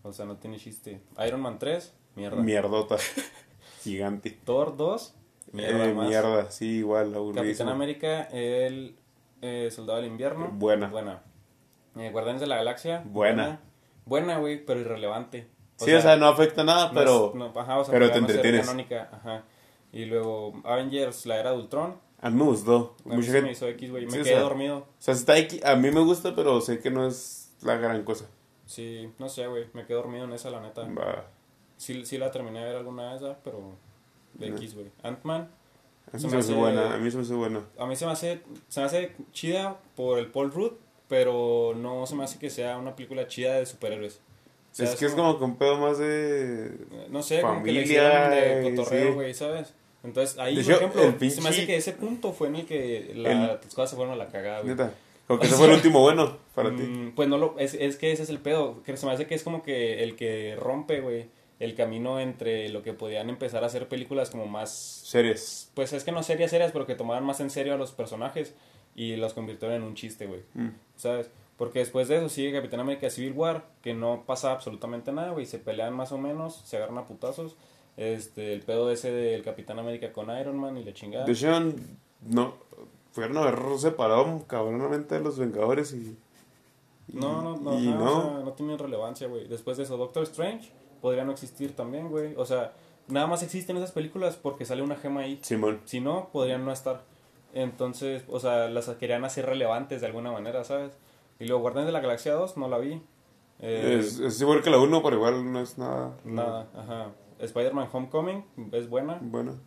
[0.07, 1.01] O sea, no tiene chiste.
[1.27, 2.41] Iron Man 3, mierda.
[2.43, 2.97] Mierdota.
[3.83, 4.31] Gigante.
[4.45, 5.15] Thor 2,
[5.53, 6.09] mierda Eh, más.
[6.09, 7.71] mierda, sí, igual, Capitán aburridísimo.
[7.71, 8.97] América, el
[9.43, 10.49] eh, Soldado del Invierno.
[10.53, 10.89] Buena.
[10.89, 11.23] Buena.
[11.97, 13.03] Eh, Guardianes de la Galaxia.
[13.07, 13.61] Buena.
[14.05, 15.49] Buena, güey, pero irrelevante.
[15.77, 18.69] sí, o sea, no afecta nada, pero no, ajá, o sea, pero te entretienes.
[18.69, 19.43] ajá.
[19.93, 21.97] Y luego Avengers, la era de Ultron.
[22.21, 22.97] a mí me gustó.
[23.05, 24.05] A mí Mucha se me gente- hizo X, güey.
[24.05, 24.79] Me Sí, o quedé sea, dormido.
[24.79, 28.03] O sea, está aquí, a mí me gusta, pero sé que no es la gran
[28.05, 28.27] cosa.
[28.67, 29.67] Sí, no sé, güey.
[29.73, 30.87] Me quedé dormido en esa, la neta.
[31.77, 33.73] Sí, sí la terminé de ver alguna de esas, pero
[34.35, 34.87] de X, güey.
[35.03, 35.49] Ant-Man.
[36.13, 37.63] A mí Se me hace buena, a mí se me hace buena.
[37.79, 40.73] A mí se me hace, se me hace chida por el Paul Rudd,
[41.09, 44.21] pero no se me hace que sea una película chida de superhéroes.
[44.73, 46.71] O sea, es que es como que un pedo más de...
[47.09, 49.15] No sé, como que le familia, hicieron de cotorreo, sí.
[49.15, 49.75] güey, ¿sabes?
[50.05, 52.67] Entonces, ahí, De por hecho, ejemplo, se me hace que ese punto fue en el
[52.67, 54.77] que la- El- las cosas se fueron a la cagada, güey.
[55.27, 56.83] Como que ese fue el último bueno para ti.
[56.83, 59.27] Mm, Pues no lo, es, es que ese es el pedo, que se me hace
[59.27, 61.27] que es como que el que rompe, güey,
[61.59, 65.71] el camino entre lo que podían empezar a hacer películas como más, Series.
[65.75, 68.55] pues es que no serias, serias, pero que tomaran más en serio a los personajes
[68.95, 70.69] y los convirtieron en un chiste, güey, Mm.
[70.97, 71.31] ¿sabes?
[71.57, 75.47] Porque después de eso sigue Capitán América Civil War, que no pasa absolutamente nada, güey.
[75.47, 77.57] Se pelean más o menos, se agarran a putazos.
[77.97, 81.25] Este, el pedo ese del Capitán América con Iron Man y la chingada.
[81.25, 81.49] De hecho,
[82.21, 82.55] no,
[83.17, 86.17] fueron a haber separado cabronamente de los Vengadores y...
[87.09, 88.19] y- No, no, no, y no.
[88.19, 89.49] o sea, no tienen relevancia, güey.
[89.49, 92.35] Después de eso, Doctor Strange podría no existir también, güey.
[92.37, 92.73] O sea,
[93.09, 95.39] nada más existen esas películas porque sale una gema ahí.
[95.43, 95.81] Simón.
[95.85, 97.03] Si no, podrían no estar.
[97.55, 100.93] Entonces, o sea, las querían hacer relevantes de alguna manera, ¿sabes?
[101.39, 103.01] Y luego Guardianes de la Galaxia 2 no la vi.
[103.61, 106.13] Eh, Es, es igual que la 1, pero igual no es nada...
[106.25, 107.07] Nada, ajá.
[107.39, 109.21] Spider-Man Homecoming es buena,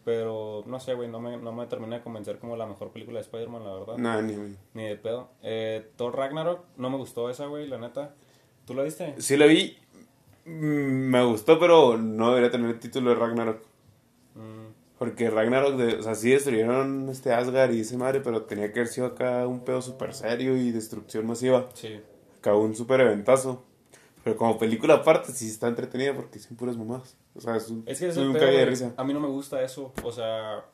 [0.03, 3.17] pero no sé, güey, no me, no me termina de convencer como la mejor película
[3.20, 3.97] de Spider-Man, la verdad.
[3.97, 4.55] Nada, ni.
[4.74, 5.30] Ni de pedo.
[5.43, 8.15] Eh, Thor Ragnarok, no me gustó esa, güey, la neta.
[8.65, 9.15] ¿Tú la viste?
[9.22, 9.78] Sí la vi,
[10.45, 13.61] mm, me gustó, pero no debería tener el título de Ragnarok.
[14.36, 14.67] Mm,
[14.97, 18.80] Porque Ragnarok, de, o sea, sí destruyeron este Asgard y ese madre, pero tenía que
[18.80, 21.70] haber sido acá un pedo súper serio y destrucción masiva.
[21.74, 22.01] sí.
[22.39, 23.65] Acá un súper eventazo.
[24.24, 27.15] Pero como película aparte, sí está entretenida porque son puras mamás.
[27.36, 28.93] O sea, es un, Es que es un de risa.
[28.97, 29.93] A mí no me gusta eso.
[30.03, 30.65] O sea,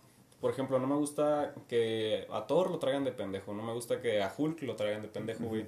[0.41, 3.53] por ejemplo, no me gusta que a Thor lo traigan de pendejo.
[3.53, 5.65] No me gusta que a Hulk lo traigan de pendejo, güey.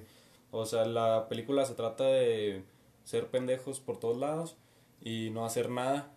[0.50, 2.62] O sea, la película se trata de
[3.04, 4.56] ser pendejos por todos lados
[5.00, 6.10] y no hacer nada.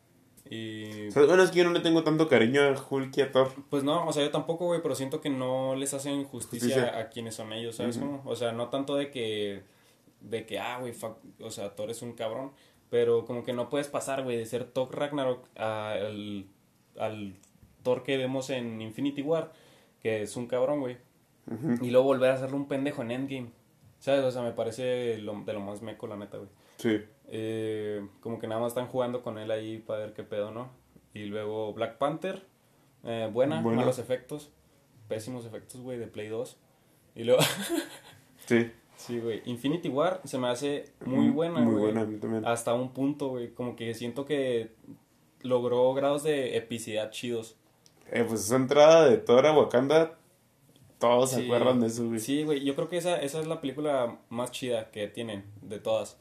[0.50, 3.22] Y O sea, bueno, es que yo no le tengo tanto cariño a Hulk y
[3.22, 3.50] a Thor.
[3.70, 7.00] pues no, o sea, yo tampoco, güey, pero siento que no les hacen justicia, Justicia.
[7.00, 7.98] a quienes son ellos, ¿sabes?
[7.98, 8.22] cómo?
[8.26, 9.64] O sea, no tanto de que,
[10.22, 10.94] de que, ah, güey,
[11.42, 12.52] o sea, Thor es un cabrón,
[12.90, 16.46] pero como que no puedes pasar, güey, de ser Thor Ragnarok a- al,
[17.00, 17.36] al
[17.84, 19.52] Thor que vemos en Infinity War,
[20.02, 20.98] que es un cabrón, güey,
[21.82, 23.50] y luego volver a hacerle un pendejo en Endgame,
[24.00, 24.24] ¿sabes?
[24.24, 26.50] O sea, me parece lo- de lo más meco, la neta, güey.
[26.78, 27.02] Sí.
[27.28, 30.70] Eh, como que nada más están jugando con él ahí para ver qué pedo, ¿no?
[31.14, 32.44] Y luego Black Panther,
[33.04, 33.80] eh, buena, Buena.
[33.80, 34.52] malos efectos,
[35.08, 36.58] pésimos efectos, güey, de Play 2.
[37.16, 37.42] Y luego,
[38.46, 38.72] Sí.
[39.02, 41.84] Sí, güey, Infinity War se me hace muy buena, Muy güey.
[41.86, 42.46] buena, a mí también.
[42.46, 44.72] Hasta un punto, güey, como que siento que
[45.42, 47.56] logró grados de epicidad chidos.
[48.12, 50.18] Eh, pues esa entrada de Thor a Wakanda,
[51.00, 51.46] todos se Sí.
[51.46, 52.20] acuerdan de eso, güey.
[52.20, 55.80] Sí, güey, yo creo que esa, esa es la película más chida que tienen de
[55.80, 56.18] todas.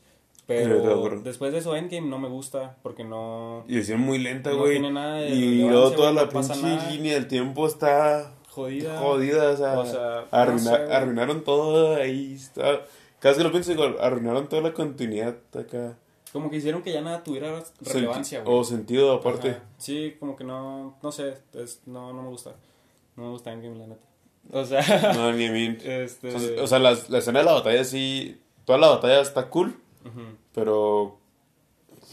[0.49, 0.65] De.
[0.65, 3.65] Pero después de eso Endgame no me gusta porque no...
[3.69, 4.73] Y decían muy lenta, No güey.
[4.73, 6.91] tiene nada de y relevancia, luego toda la pasa pinche nada.
[6.91, 8.99] línea del tiempo está Jodida.
[8.99, 9.51] jodida.
[9.51, 10.93] O sea, O sea, arruina- no sé, güey.
[10.97, 12.35] arruinaron todo ahí.
[12.35, 12.83] Está.
[13.21, 15.97] Cada vez que lo pienso, digo, arruinaron toda la continuidad acá.
[16.33, 18.57] Como que hicieron que ya nada tuviera relevancia, güey.
[18.59, 19.51] O sentido aparte.
[19.51, 19.63] Ajá.
[19.79, 22.55] Sí, como que no, no sé, es, no, no me gusta.
[23.17, 24.07] No me gusta Endgame, la neta.
[24.53, 24.81] O sea,
[25.15, 25.77] No, ni a mí.
[25.85, 26.61] este...
[26.61, 28.41] O sea, la, la escena de la batalla sí.
[28.65, 29.77] Toda la batalla está cool,
[30.55, 31.19] pero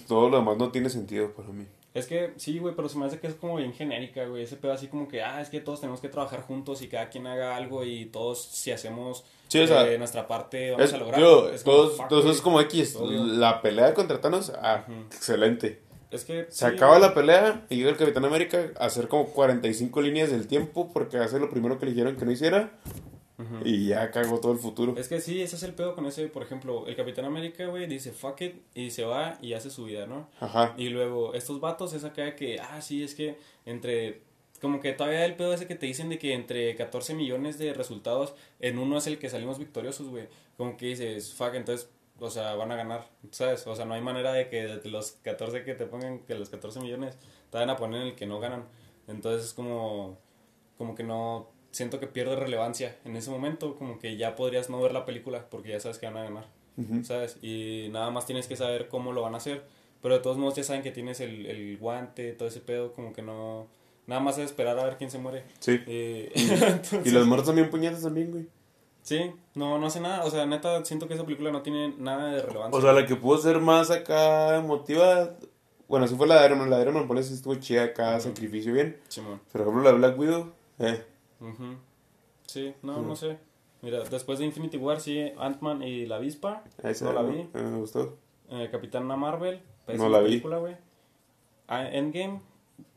[0.08, 1.66] todo lo demás no tiene sentido para mí.
[1.98, 4.44] Es que sí, güey, pero se me hace que es como bien genérica, güey.
[4.44, 7.10] Ese pedo así como que, ah, es que todos tenemos que trabajar juntos y cada
[7.10, 10.94] quien haga algo y todos, si hacemos Sí, o sea, eh, nuestra parte, vamos Es,
[10.94, 11.20] a lograr.
[11.20, 12.98] digo, Es como, todos, fuck, todos es como X.
[13.02, 15.02] La pelea contra Thanos, ah, Ujú.
[15.14, 15.82] excelente.
[16.12, 17.02] Es que Se sí, acaba güey.
[17.10, 21.18] la pelea y llega el Capitán América a hacer como 45 líneas del tiempo porque
[21.18, 22.72] hace lo primero que le dijeron que no hiciera
[23.64, 24.96] Y ya cagó todo el futuro.
[24.98, 27.86] Es que sí, ese es el pedo con ese, por ejemplo, el Capitán América, güey,
[27.86, 30.28] dice fuck it y se va y hace su vida, ¿no?
[30.40, 30.74] Ajá.
[30.78, 34.22] Y luego, estos vatos es acá que, ah, sí, es que entre,
[34.60, 37.74] como que todavía el pedo ese que te dicen de que entre 14 millones de
[37.74, 40.28] resultados, en uno es el que salimos victoriosos, güey.
[40.58, 43.68] Como que dices, fuck, entonces, o sea, van a ganar, ¿sabes?
[43.68, 46.50] O sea, no hay manera de que de los 14 que te pongan, que los
[46.50, 47.18] 14 millones,
[47.52, 48.66] te van a poner en el que no ganan.
[49.08, 50.18] Entonces es como,
[50.78, 52.96] como que no, siento que pierde relevancia.
[53.06, 56.06] En ese momento, como que ya podrías no ver la película porque ya sabes que
[56.08, 56.46] van a ganar.
[56.78, 57.04] Ujú.
[57.04, 57.38] ¿sabes?
[57.42, 59.64] Y nada más tienes que saber cómo lo van a hacer.
[60.02, 63.14] Pero de todos modos ya saben que tienes el, el guante, todo ese pedo, como
[63.14, 63.68] que no...
[64.06, 65.44] Nada más es esperar a ver quién se muere.
[65.60, 65.80] Sí.
[65.88, 68.48] Eh, Y entonces- los muertos también puñetas también, güey.
[69.02, 70.24] Sí, no, no hace nada.
[70.26, 72.78] O sea, neta, siento que esa película no tiene nada de relevancia.
[72.78, 75.34] O sea, la que pudo ser más acá emotiva.
[75.88, 76.70] Bueno, así fue la de Iron Man.
[76.70, 78.98] La de Iron Man, por eso estuvo chida acá, sacrificio bien.
[79.08, 79.40] Simón.
[79.52, 81.04] Por ejemplo, la de Black Widow, eh.
[81.40, 81.78] Ujú.
[82.46, 83.38] Sí, no, no sé.
[83.82, 86.64] Mira, después de Infinity War, sí, Ant-Man y la avispa.
[86.94, 87.42] se No la vi.
[87.42, 88.18] eh, me gustó.
[88.50, 89.62] Eh, Capitana Marvel.
[89.96, 90.26] No la vi.
[90.26, 90.76] película, güey.
[91.68, 92.42] Ah, Endgame,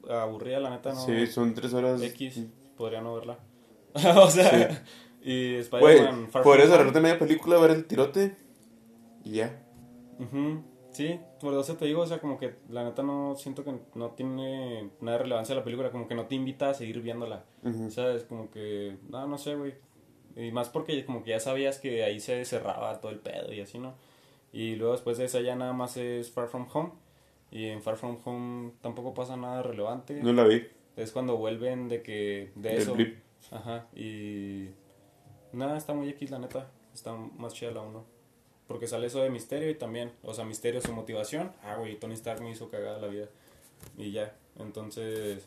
[0.09, 1.01] aburrida, la neta, no.
[1.01, 2.01] Sí, son tres horas.
[2.03, 3.39] X, podría no verla.
[4.17, 4.85] o sea,
[5.23, 8.37] y Spider-Man por eso agarrarte media película, ver el tirote.
[9.25, 9.63] Y ya.
[10.19, 10.63] Ujú,
[11.01, 14.11] Sí, por eso te digo, o sea, como que la neta no siento que no
[14.11, 17.47] tiene nada de relevancia la película, como que no te invita a seguir viéndola.
[17.63, 17.91] Ujú.
[17.91, 18.25] ¿Sabes?
[18.25, 19.77] Como que, no, no sé, güey.
[20.37, 23.63] Y más porque como que ya sabías que ahí se cerraba todo el pedo y
[23.63, 23.95] así, ¿no?
[24.53, 26.91] Y luego después de esa ya nada más es Far From Home.
[27.51, 30.23] Y en Far From Home tampoco pasa nada relevante.
[30.23, 30.67] No la vi.
[30.97, 32.93] Es cuando vuelven de que, de Del eso.
[32.93, 33.19] blip.
[33.51, 34.69] Ajá, y
[35.55, 36.71] nada, está muy X la neta.
[36.93, 38.20] está más chida la 1.
[38.71, 41.51] Porque sale eso de Misterio y también, o sea, Misterio, su motivación.
[41.65, 43.27] Ah, güey, Tony Stark me hizo cagada la vida.
[43.99, 45.45] Y ya, entonces,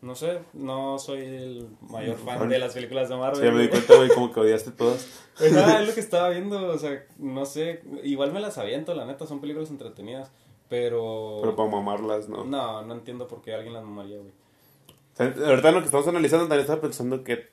[0.00, 3.46] no sé, no soy el mayor fan de las películas de Marvel.
[3.46, 5.06] Sí, me di cuenta, güey, como que odiaste todas.
[5.36, 8.94] Pues nada, es lo que estaba viendo, o sea, no sé, igual me las aviento,
[8.94, 10.30] la neta, son películas entretenidas,
[10.70, 11.40] pero...
[11.42, 12.44] Pero para mamarlas, ¿no?
[12.44, 14.30] No, no entiendo por qué alguien las mamaría, güey.
[14.30, 17.50] O sea, verdad, lo que estamos analizando, también estaba pensando que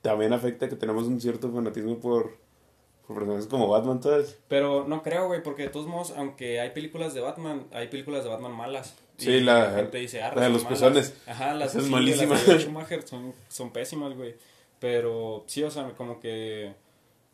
[0.00, 2.47] también afecta que tenemos un cierto fanatismo por
[3.14, 4.38] personajes como Batman, ¿sabes?
[4.48, 8.24] Pero no creo, güey, porque de todos modos, aunque hay películas de Batman, hay películas
[8.24, 8.96] de Batman malas.
[9.16, 10.78] Sí, Y la- gente dice, ah, la de los malas.
[10.78, 11.14] pezones.
[11.26, 12.34] Ajá, las es malísima.
[12.34, 14.36] las de Schumacher son, son pésimas, güey.
[14.78, 16.72] Pero sí, o sea, como que.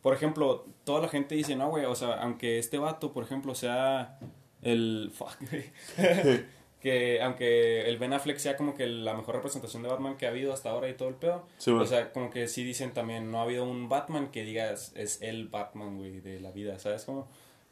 [0.01, 3.55] Por ejemplo, toda la gente dice, no, güey, o sea, aunque este vato, por ejemplo,
[3.55, 4.18] sea
[4.62, 5.12] el.
[5.14, 6.45] Fuck, güey.
[6.85, 10.28] Que aunque el Ben Affleck sea como que la mejor representación de Batman que ha
[10.28, 11.47] habido hasta ahora y todo el pedo.
[11.57, 14.93] Sí, o sea, como que sí dicen también, no ha habido un Batman que digas
[14.95, 17.07] es el Batman, güey, de la vida, ¿sabes?
[17.07, 17.26] Como,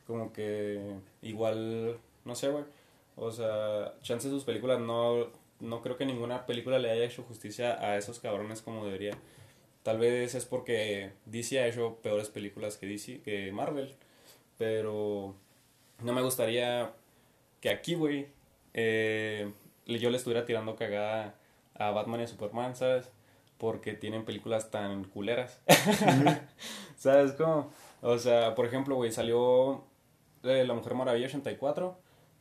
[0.06, 0.80] como que
[1.20, 2.64] igual, no sé, güey.
[3.16, 5.28] O sea, chance sus películas no,
[5.60, 9.12] no creo que ninguna película le haya hecho justicia a esos cabrones como debería.
[9.82, 13.94] Tal vez es porque DC ha hecho peores películas que DC, que Marvel.
[14.56, 15.34] Pero
[16.02, 16.94] no me gustaría
[17.60, 18.28] que aquí, güey,
[18.74, 19.52] eh,
[19.86, 21.34] yo le estuviera tirando cagada
[21.74, 23.10] a Batman y a Superman, ¿sabes?
[23.58, 25.60] Porque tienen películas tan culeras.
[26.96, 27.70] ¿Sabes cómo?
[28.00, 29.84] O sea, por ejemplo, güey, salió
[30.42, 31.96] eh, La Mujer Maravilla 84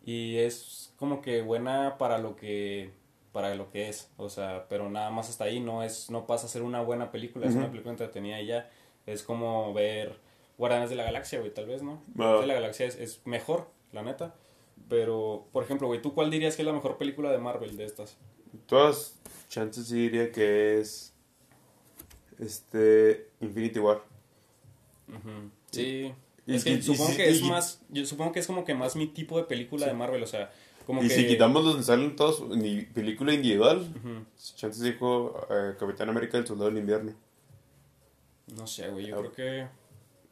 [0.06, 2.92] y es como que buena para lo que
[3.32, 6.48] para lo que es, o sea, pero nada más hasta ahí no es no pasa
[6.48, 8.70] a ser una buena película, es una película entretenida y ya
[9.06, 10.18] es como ver
[10.58, 12.02] Guardianes de la Galaxia, güey, tal vez, ¿no?
[12.14, 14.36] Guardianes de la Galaxia es, es mejor, la neta.
[14.90, 17.86] Pero, por ejemplo, güey, ¿tú cuál dirías que es la mejor película de Marvel de
[17.86, 18.18] estas?
[18.66, 19.20] Todas
[19.50, 21.14] chances sí diría que es.
[22.40, 23.30] Este.
[23.40, 24.02] Infinity War.
[25.08, 25.50] Ujú.
[25.72, 26.14] Sí.
[26.48, 28.66] Y- es que y- y supongo que es y- más, yo supongo que es como
[28.66, 30.52] que más mi tipo de película de Marvel, o sea,
[30.88, 31.14] como y que...
[31.16, 34.26] si quitamos los que salen todos, ni película individual, Ujú.
[34.56, 37.14] chances dijo eh, Capitán América el Soldado del Invierno.
[38.56, 39.20] No sé, güey, yo Ah.
[39.20, 39.68] creo que...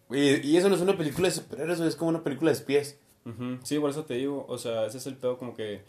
[0.10, 2.98] Oye, y eso no es una película de superhéroes, es como una película de espías.
[3.64, 5.84] Sí, por eso te digo, o sea, ese es el pedo como que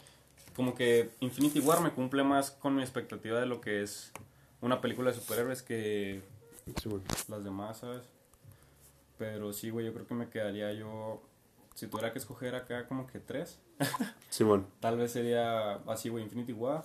[0.55, 4.11] como que Infinity War me cumple más con mi expectativa de lo que es
[4.59, 6.21] una película de superhéroes que
[6.81, 6.89] Sí,
[7.29, 8.03] las demás, ¿sabes?
[9.17, 11.21] Pero sí, güey, yo creo que me quedaría yo
[11.75, 13.59] si tuviera que escoger acá como que tres,
[14.29, 14.67] Simón.
[14.79, 16.83] tal vez sería así, güey, Infinity War,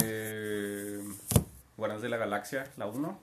[0.00, 1.02] eh,
[1.76, 3.18] Guardianes de la Galaxia, la 1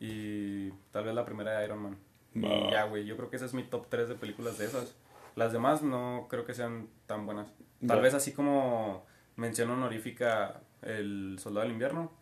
[0.00, 1.98] y tal vez la primera de Iron Man.
[2.34, 4.94] Y ya, güey, yo creo que ese es mi top 3 de películas de esas.
[5.36, 7.48] Las demás no creo que sean tan buenas.
[7.86, 9.04] Tal vez así como
[9.36, 12.12] mención honorífica El Soldado del Invierno.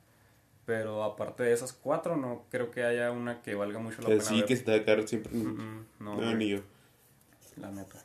[0.67, 4.17] Pero aparte de esas cuatro, no creo que haya una que valga mucho la Que
[4.17, 4.45] pena sí, ver.
[4.65, 5.33] que a caer siempre.
[5.35, 6.59] Mm, mm, no, No, güey, ni yo.
[7.57, 8.05] la neta.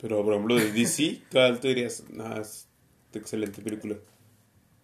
[0.00, 2.04] Pero, por ejemplo, de DC, ¿cuál tú dirías?
[2.10, 2.68] No, es
[3.14, 3.96] excelente película.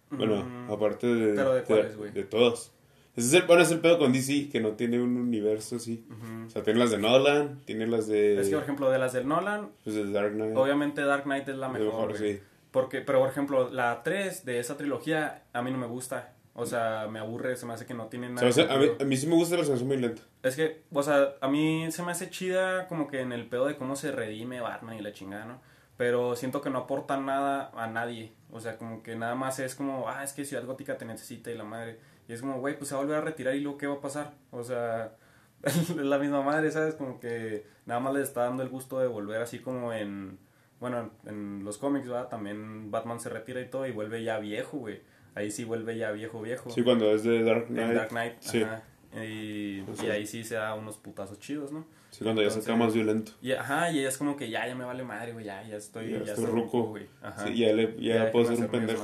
[0.09, 1.35] Bueno, Mm, aparte de...
[1.35, 2.11] ¿pero de cuáles, güey?
[2.11, 2.71] De todas.
[3.19, 6.05] Ese es el, bueno, es el pedo con DC, que no tiene un universo así.
[6.09, 6.47] ujú.
[6.47, 8.39] O sea, tiene las de Nolan, tiene las de...
[8.39, 10.55] Es que, por ejemplo, de las del Nolan, pues, de Dark Knight.
[10.55, 12.39] obviamente Dark Knight es la mejor, mejor, sí.
[12.71, 16.33] Porque, pero por ejemplo, la 3 de esa trilogía a mí no me gusta.
[16.53, 18.51] O sea, me aburre, se me hace que no tiene O nada.
[18.51, 20.21] sea, de a, mí, a mí sí me gusta la sensación muy lenta.
[20.43, 23.65] Es que, o sea, a mí se me hace chida como que en el pedo
[23.65, 25.61] de cómo se redime Batman y la chingada, ¿no?
[25.95, 28.33] Pero siento que no aporta nada a nadie.
[28.51, 31.49] O sea, como que nada más es como, ah, es que Ciudad Gótica te necesita
[31.51, 31.97] y la madre.
[32.29, 33.95] Y es como, güey, pues se va a volver a retirar y luego, ¿qué va
[33.95, 34.33] a pasar?
[34.51, 35.15] O sea,
[35.63, 36.93] es la misma madre, ¿sabes?
[36.95, 40.37] Como que nada más le está dando el gusto de volver así como en,
[40.79, 42.29] bueno, en, los cómics, ¿verdad?
[42.29, 45.01] También Batman se retira y todo y vuelve ya viejo, güey.
[45.33, 46.69] Ahí sí vuelve ya viejo, viejo.
[46.69, 47.93] Sí, cuando es de Dark En Knight.
[47.95, 48.61] Dark Knight, Sí.
[48.63, 48.83] ajá.
[49.23, 50.09] Y, Pues y sí.
[50.11, 51.83] ahí sí se da unos putazos chidos, ¿no?
[52.11, 53.31] Sí, cuando ya se acaba más violento.
[53.41, 55.77] Y, ajá, y ella es como que ya, ya me vale madre, güey, ya, ya
[55.77, 56.83] estoy, Ya ya, estoy ruco.
[56.83, 57.07] güey.
[57.23, 57.47] Ajá.
[57.47, 59.03] Sí, ya, le, ya, puedo déjenme ser un pendejo.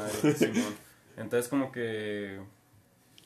[1.17, 2.39] Entonces como que,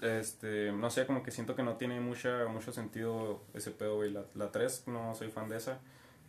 [0.02, 4.12] este, no sé, como que siento que no tiene mucha, mucho sentido ese pedo, güey.
[4.12, 5.80] La, la 3 no soy fan de esa.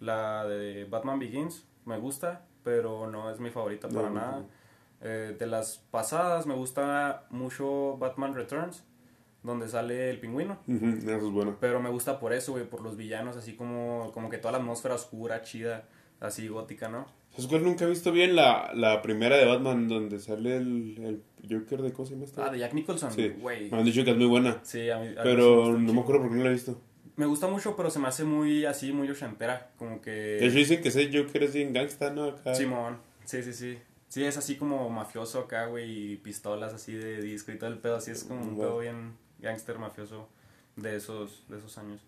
[0.00, 4.38] La de Batman Begins me gusta, pero no es mi favorita para no, nada.
[4.40, 4.46] no.
[5.02, 8.84] Eh, de las pasadas me gusta mucho Batman Returns,
[9.42, 10.58] donde sale el pingüino.
[10.66, 11.56] Ujú, Eso es bueno.
[11.60, 14.58] Pero me gusta por eso, güey, por los villanos, así como, como que toda la
[14.58, 15.84] atmósfera oscura, chida,
[16.20, 17.06] así gótica, ¿no?
[17.30, 18.34] ¿Sabes cuál nunca he visto bien?
[18.36, 22.50] La, la primera de Batman, donde sale el, el Joker de cosa y más Ah,
[22.50, 23.28] de Jack Nicholson, Sí.
[23.38, 23.70] güey.
[23.70, 24.58] Me han dicho que es muy buena.
[24.62, 26.50] Sí, a mí, a mí sí me Pero no me acuerdo por qué no la
[26.50, 26.80] he visto.
[27.16, 30.58] Me gusta mucho, pero se me hace muy así, muy ochentera, como De hecho que...
[30.58, 32.24] dicen que ese Joker es bien gangsta, ¿no?
[32.24, 32.54] Acá.
[32.54, 33.78] Simón, sí, sí, sí.
[34.08, 37.78] Sí, es así como mafioso acá, güey, y pistolas así de disco y todo el
[37.78, 38.58] pedo, así es como un Wow.
[38.58, 40.28] pedo bien gangster mafioso.
[40.76, 42.00] de esos, de esos años.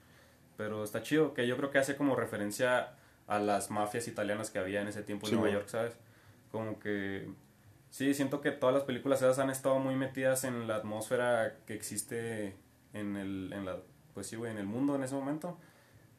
[0.57, 2.95] Pero está chido, que yo creo que hace como referencia
[3.35, 5.55] a las mafias italianas que había en ese tiempo en Sí, Nueva güey.
[5.61, 5.97] York, ¿sabes?
[6.51, 7.29] Como que...
[7.91, 11.75] Sí, siento que todas las películas esas han estado muy metidas en la atmósfera que
[11.75, 12.57] existe
[12.95, 13.77] en el, en la,
[14.15, 15.59] pues sí, güey, en el mundo en ese momento.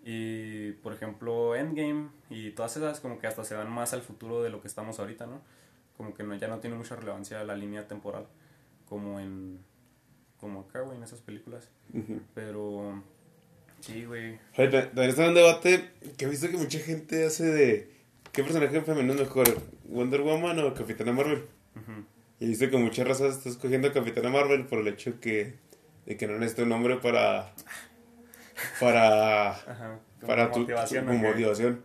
[0.06, 4.44] Y, por ejemplo, Endgame y todas esas como que hasta se van más al futuro
[4.44, 5.42] de lo que estamos ahorita, ¿no?
[5.98, 8.28] Como que no, ya no tiene mucha relevancia la línea temporal
[8.88, 9.60] como en...
[10.40, 11.70] Como acá, güey, en esas películas.
[11.94, 12.22] Ujú.
[12.36, 13.02] Pero...
[13.86, 14.40] Sí, güey.
[14.58, 17.92] Oye, También está un debate que he visto que mucha gente hace de
[18.32, 19.46] qué personaje femenino es mejor,
[19.86, 21.44] Wonder Woman o Capitana Marvel.
[21.76, 22.06] Ujú.
[22.40, 25.56] Y he visto que muchas razas está escogiendo a Capitana Marvel por el hecho que,
[26.06, 27.54] de que no necesita un hombre para
[28.80, 30.00] para Ajá.
[30.22, 31.06] Como para tu motivación.
[31.06, 31.28] como ¿o qué?
[31.28, 31.84] motivación.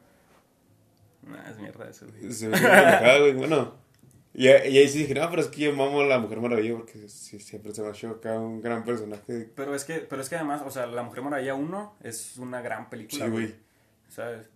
[1.22, 2.32] Nah, es mierda eso, güey.
[2.32, 2.58] Se me
[3.18, 3.32] güey.
[3.34, 3.74] Bueno,
[4.40, 6.76] y, y ahí sí dije, no, pero es que yo mamo a la Mujer Maravilla
[6.76, 9.50] porque sí, siempre se me ha hecho acá un gran personaje.
[9.54, 12.60] Pero es que, pero es que además, o sea, La Mujer Maravilla 1 es una
[12.62, 13.54] gran película, Sí, güey.
[14.08, 14.48] ¿Sabes?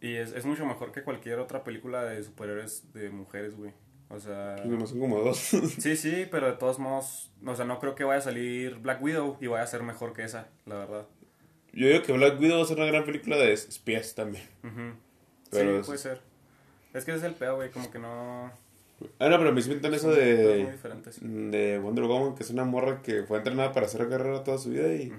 [0.00, 3.72] Y es, es mucho mejor que cualquier otra película de superhéroes de mujeres, güey.
[4.08, 4.54] O sea...
[4.58, 5.38] Pues nomás son como dos.
[5.78, 9.02] Sí, sí, pero de todos modos, o sea, no creo que vaya a salir Black
[9.02, 11.06] Widow y vaya a ser mejor que esa, la verdad.
[11.72, 14.44] Yo digo que Black Widow va a ser una gran película de espías también.
[15.50, 16.20] Pero sí, es- puede ser.
[16.94, 18.50] Es que ese es el peor, güey, como que no...
[19.18, 20.72] Ah, no, pero me inventan eso de,
[21.22, 24.70] de Wonder Woman, que es una morra que fue entrenada para hacer carrera toda su
[24.70, 25.12] vida y.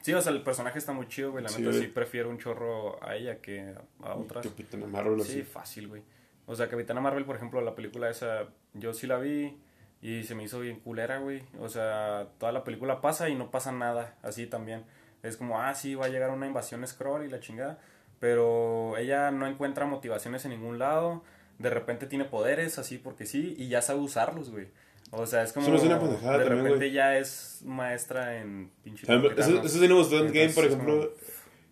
[0.00, 1.44] Sí, o sea, el personaje está muy chido, güey.
[1.44, 4.44] La neta sí prefiero un chorro a ella que a otras.
[4.44, 5.42] Capitana Marvel Sí, así.
[5.42, 6.02] fácil, güey.
[6.46, 9.56] O sea, Capitana Marvel, por ejemplo, la película esa, yo sí la vi
[10.00, 11.44] y se me hizo bien culera, güey.
[11.60, 14.82] O sea, toda la película pasa y no pasa nada, así también.
[15.22, 17.78] Es como, ah, sí, va a llegar una invasión Skrull y la chingada.
[18.18, 21.22] Pero ella no encuentra motivaciones en ningún lado.
[21.58, 24.68] De repente tiene poderes, así porque sí, y ya sabe usarlos, güey.
[25.10, 25.66] O sea, es como.
[25.66, 26.92] Eso no es una pendejada de también, repente güey.
[26.92, 29.04] ya es maestra en pinche.
[29.04, 31.10] Eso, eso sí me gustó en Game, por ejemplo, como-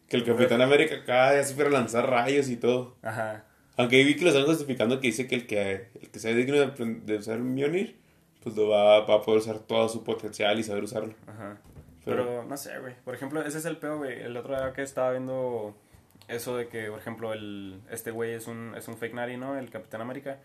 [0.09, 2.97] que el Capitán América acá ya supiera lanzar rayos y todo.
[3.03, 3.45] Ajá.
[3.77, 6.57] Aunque vi que lo están justificando que dice que el que, el que sea digno
[6.59, 7.97] de, de usar Mjolnir,
[8.43, 11.15] pues lo va, va a poder usar todo su potencial y saber usarlo.
[11.27, 11.59] Ajá.
[12.05, 12.95] Pero- Pero, no sé, güey.
[13.05, 14.21] Por ejemplo, ese es el peor, güey.
[14.21, 15.75] El otro día que estaba viendo
[16.31, 19.59] eso de que, por ejemplo, el, este güey es un, es un fake nari, ¿no?
[19.59, 20.39] El Capitán América.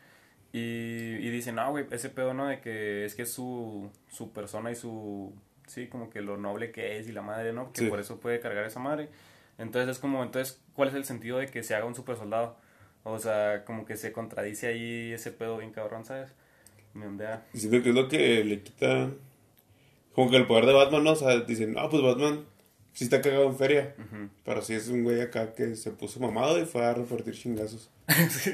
[0.54, 2.48] Y, y dicen, no, güey, ese pedo, ¿no?
[2.48, 5.34] De que es que es su, su persona y su,
[5.68, 7.72] sí, como que lo noble que es y la madre, ¿no?
[7.74, 7.88] Que Sí.
[7.88, 9.10] por eso puede cargar esa madre.
[9.58, 12.58] Entonces es como, entonces, ¿cuál es el sentido de que se haga un super soldado?
[13.04, 16.32] O sea, como que se contradice ahí ese pedo bien cabrón, ¿sabes?
[16.94, 17.46] Me ondea.
[17.54, 19.10] Y siento que es lo que le quita.
[20.14, 21.12] Como que el poder de Batman, ¿no?
[21.12, 22.46] O sea, dicen, no, pues Batman
[22.96, 23.94] sí está cagado en feria.
[24.44, 27.92] Pero sí es un güey acá que se puso mamado y fue a repartir chingazos.
[28.30, 28.54] sí.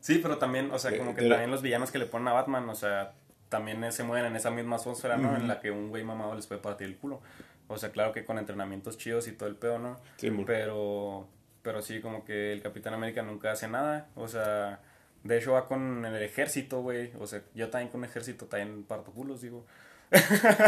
[0.00, 2.32] Sí, pero también, o sea, Eh, como que también los villanos que le ponen a
[2.32, 3.12] Batman, o sea,
[3.50, 5.36] también se mueven en esa misma atmósfera, ¿no?
[5.36, 7.20] En la que un güey mamado les puede partir el culo.
[7.68, 10.00] O sea, claro que con entrenamientos chidos y todo el pedo, ¿no?
[10.16, 10.30] Sí.
[10.46, 11.28] Pero,
[11.62, 14.08] pero sí, como que el Capitán América nunca hace nada.
[14.14, 14.80] O sea,
[15.24, 17.12] de hecho va con el ejército, güey.
[17.18, 19.66] O sea, yo también con ejército también parto culos, digo.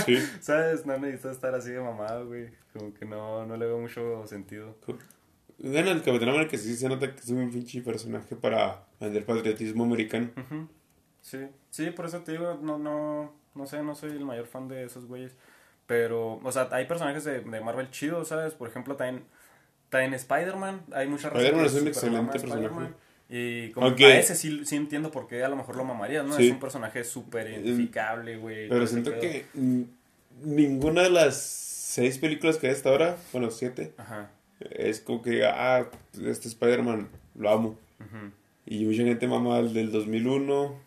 [0.04, 0.16] Sí.
[0.40, 0.86] ¿Sabes?
[0.86, 2.50] No necesito estar así de mamado, güey.
[2.72, 4.76] Como que no, no le veo mucho sentido.
[5.58, 9.84] Bueno, el Capitán América sí se nota que es un pinche personaje para vender patriotismo
[9.84, 10.30] americano.
[11.20, 14.68] Sí, sí, por eso te digo, no, no, no sé, no soy el mayor fan
[14.68, 15.36] de esos güeyes.
[15.86, 18.54] Pero, o sea, hay personajes de, de Marvel chidos, ¿sabes?
[18.54, 19.24] Por ejemplo, también,
[19.88, 22.94] también Spider-Man, hay muchas Spider-Man es un excelente personaje.
[23.34, 26.22] Y como Aunque- a ese sí, sí entiendo por qué a lo mejor lo mamarías,
[26.26, 26.36] ¿no?
[26.36, 26.48] Sí.
[26.48, 28.68] Es un personaje súper identificable, güey.
[28.68, 29.46] Pero siento que
[30.42, 34.30] ninguna de las seis películas que hay hasta ahora, bueno, siete, Ajá.
[34.60, 35.86] es como que, ah,
[36.26, 37.78] este Spider-Man, lo amo.
[38.00, 38.32] ujú.
[38.66, 40.78] Y mucha gente mama al del 2001,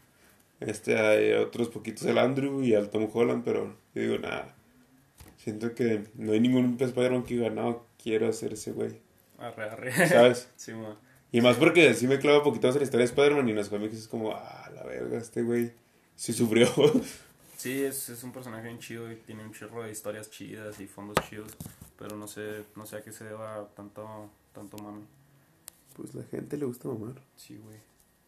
[0.59, 4.55] este, hay otros poquitos el Andrew y al Tom Holland, pero yo digo, nada,
[5.37, 8.99] siento que no hay ningún Spider-Man que diga, no, quiero ser ese güey,
[9.39, 10.07] Arre, arre.
[10.07, 10.49] ¿sabes?
[10.55, 10.95] sí, mo.
[11.35, 13.57] Y más porque sí me clava poquito más en la historia de Spider-Man y en
[13.57, 15.73] los cómics es como, ah, la verga, este güey
[16.15, 16.67] sí sufrió.
[17.57, 20.87] Sí, es, es un personaje bien chido y tiene un chorro de historias chidas y
[20.87, 21.51] fondos chidos.
[21.97, 25.03] Pero no sé, no sé a qué se deba tanto, tanto mami.
[25.95, 27.15] pues la gente le gusta mamar.
[27.35, 27.77] Sí, güey.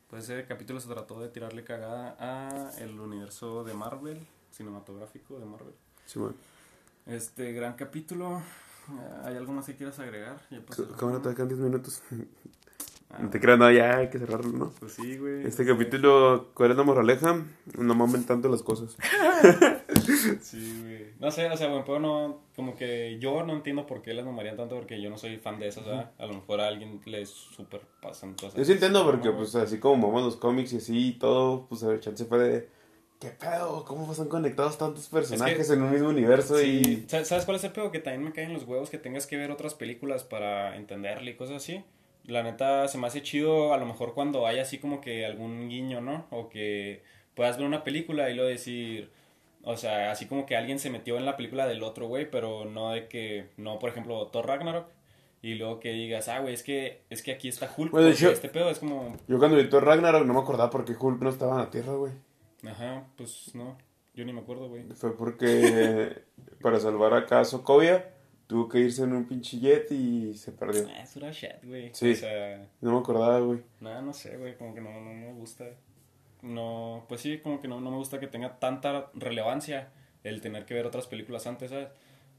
[0.09, 5.45] Pues ese capítulo se trató de tirarle cagada a el universo de Marvel, cinematográfico de
[5.45, 5.73] Marvel.
[6.05, 6.33] Sí, man.
[7.05, 8.41] Este gran capítulo.
[9.23, 10.41] ¿Hay algo más que quieras agregar?
[10.49, 12.01] Ya pasó el- ¿Cómo no te quedan 10 minutos?
[13.09, 14.71] Ah, No te creas, no, ya hay que cerrarlo, ¿no?
[14.79, 15.45] Pues sí, güey.
[15.47, 17.41] Este capítulo, ¿cuál es la moraleja?
[17.77, 18.97] No mamen tanto las cosas.
[20.41, 21.07] Sí, güey.
[21.19, 24.25] No sé, o sea, bueno, pero no, como que yo no entiendo por qué las
[24.25, 26.11] mamarían tanto, porque yo no soy fan de esas, ¿verdad?
[26.17, 28.55] A lo mejor a alguien le super pasan cosas.
[28.55, 31.83] Yo sí entiendo porque, pues, así como mamamos los cómics y así y todo, pues,
[31.83, 32.69] a ver, chance fue de,
[33.19, 33.83] ¿qué pedo?
[33.85, 36.57] ¿Cómo están conectados tantos personajes en un mismo universo?
[36.57, 37.05] Sí.
[37.05, 37.91] y ¿Sabes cuál es el pedo?
[37.91, 41.35] Que también me caen los huevos que tengas que ver otras películas para entenderle y
[41.35, 41.83] cosas así.
[42.27, 45.69] La neta se me hace chido a lo mejor cuando hay así como que algún
[45.69, 46.25] guiño, ¿no?
[46.29, 47.01] O que
[47.35, 49.09] puedas ver una película y luego decir,
[49.63, 52.65] o sea, así como que alguien se metió en la película del otro güey, pero
[52.65, 54.87] no de que, no, por ejemplo, Thor Ragnarok.
[55.41, 57.91] Y luego que digas, ah, güey, es que, es que aquí está Hulk.
[57.91, 60.83] Porque hecho- este pedo es como, Yo cuando vi Thor Ragnarok no me acordaba por
[60.83, 62.11] qué Hulk no estaba en la Tierra, güey.
[62.67, 63.77] ajá, pues no,
[64.15, 64.83] yo ni me acuerdo, güey.
[64.95, 66.23] Fue porque
[66.61, 68.09] para salvar acá a Sokovia
[68.47, 70.87] tuvo que irse en un pinche jet y se perdió.
[70.89, 71.89] Ah, es pura shit, güey.
[71.93, 72.11] Sí.
[72.11, 73.59] O sea, No me acordaba, güey.
[73.81, 75.65] Nada, no sé, güey, como que no, no me gusta.
[76.41, 79.89] No, pues sí, como que no, no me gusta que tenga tanta relevancia
[80.23, 81.89] el tener que ver otras películas antes, ¿sabes?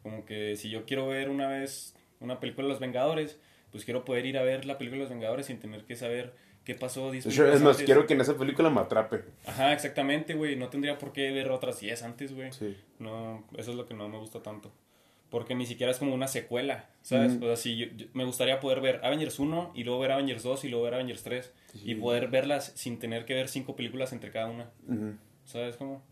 [0.03, 3.39] Como que si yo quiero ver una vez una película de Los Vengadores,
[3.71, 6.33] pues quiero poder ir a ver la película de Los Vengadores sin tener que saber
[6.65, 7.87] qué pasó 10 De hecho, es más, antes.
[7.87, 9.25] quiero que en esa película me atrape.
[9.47, 12.53] Ajá, exactamente, güey, no tendría por qué ver otras 10 antes, güey.
[12.53, 12.77] Sí.
[12.99, 14.71] No, eso es lo que no me gusta tanto.
[15.31, 17.33] Porque ni siquiera es como una secuela, ¿sabes?
[17.35, 17.45] Ujú.
[17.45, 20.43] O sea, si yo- yo- me gustaría poder ver Avengers 1 y luego ver Avengers
[20.43, 24.13] 2 y luego ver Avengers 3 y poder verlas sin tener que ver cinco películas
[24.13, 24.71] entre cada una.
[25.45, 26.03] ¿sabes cómo?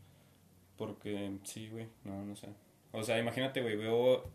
[0.76, 2.48] Porque sí, güey, no, no sé.
[2.92, 4.30] O sea, imagínate, güey, veo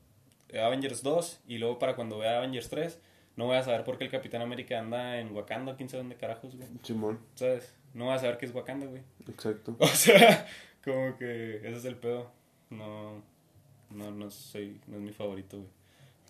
[0.60, 3.00] Avengers 2 y luego para cuando vea Avengers 3
[3.36, 6.16] no voy a saber por qué el Capitán América anda en Wakanda, quién sabe dónde
[6.18, 6.68] carajos, güey.
[6.84, 7.74] Simón, ¿Sabes?
[7.94, 9.04] No voy a saber qué es Wakanda, güey.
[9.30, 9.76] exacto.
[9.80, 10.46] O sea,
[10.84, 12.32] como que ese es el pedo.
[12.70, 13.22] No,
[13.94, 15.70] no, no soy, no es mi favorito, güey.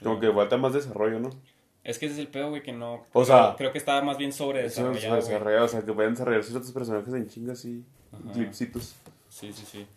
[0.04, 1.30] Como que falta más desarrollo, ¿no?
[1.84, 3.06] Es que ese es el pedo, güey, que no.
[3.14, 6.72] O sea- creo que está más bien sobre desarrollado, o sea, que pueden desarrollar otros
[6.72, 7.84] personajes en chingas y
[8.34, 8.96] clipsitos.
[9.30, 9.88] Sí, sí, sí.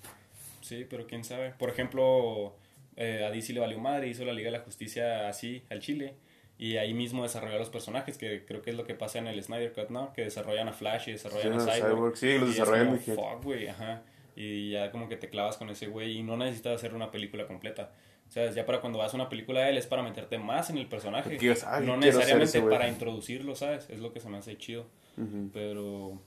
[0.60, 1.50] Sí, pero quién sabe.
[1.58, 2.54] Por ejemplo,
[2.96, 6.14] eh, a DC le valió madre, hizo la Liga de la Justicia así, al Chile.
[6.56, 9.26] Y ahí mismo desarrolló a los personajes, que creo que es lo que pasa en
[9.26, 10.12] el Snyder Cut, ¿no?
[10.12, 11.92] Que desarrollan a Flash y desarrollan Sí, a Cyborg.
[11.94, 12.98] Cyborg, sí, los desarrollan muy.
[12.98, 14.02] Fuck, güey, ajá.
[14.36, 17.46] Y ya como que te clavas con ese güey y no necesitas hacer una película
[17.46, 17.92] completa.
[18.28, 20.70] O sea, ya para cuando vas a una película de él es para meterte más
[20.70, 21.24] en el personaje.
[21.30, 22.72] Porque digas, "Ay, no necesariamente ese güey".
[22.72, 23.88] para introducirlo, ¿sabes?
[23.90, 24.86] Es lo que se me hace chido.
[25.16, 25.50] Ujú.
[25.52, 26.18] Pero,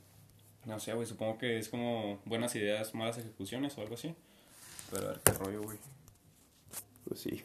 [0.66, 4.14] no sé, güey, supongo que es como buenas ideas, malas ejecuciones o algo así.
[4.92, 5.78] Pero a ver qué rollo, güey.
[7.08, 7.44] Pues sí.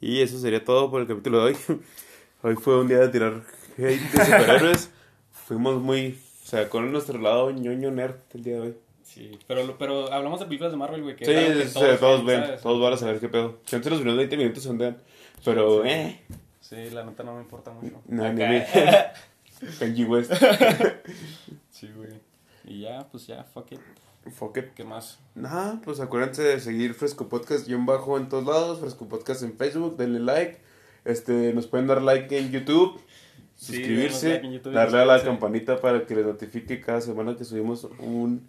[0.00, 1.56] Y eso sería todo por el capítulo de hoy.
[2.42, 3.42] Hoy fue un día de tirar
[3.76, 4.90] hate de superhéroes.
[5.30, 6.18] Fuimos muy.
[6.42, 8.76] O sea, con nuestro lado ñoño nerd el día de hoy.
[9.12, 11.16] Sí, pero, pero hablamos de películas de Marvel, güey.
[11.16, 12.60] que Sí, que es- todos, todos ven, ¿sabes?
[12.60, 13.58] todos van a saber qué pedo.
[13.64, 14.96] Chance los primeros 20 minutos se ondean.
[15.44, 16.20] Pero, eh.
[16.60, 18.00] Sí, la neta no me importa mucho.
[18.06, 18.62] No, ni mí.
[19.78, 20.32] Kanye West.
[21.70, 22.20] Sí, güey.
[22.64, 23.80] Y ya, pues ya, fuck it.
[24.32, 24.64] Fuck it.
[24.74, 25.18] ¿Qué más?
[25.34, 29.54] Nada, pues acuérdense de seguir Fresco Podcast guion bajo en todos lados, Fresco Podcast en
[29.56, 30.58] Facebook, denle like,
[31.06, 33.00] este, nos pueden dar like en YouTube,
[33.56, 36.80] Sí, suscribirse, denos like en YouTube y darle a la campanita para que les notifique
[36.80, 38.48] cada semana que subimos un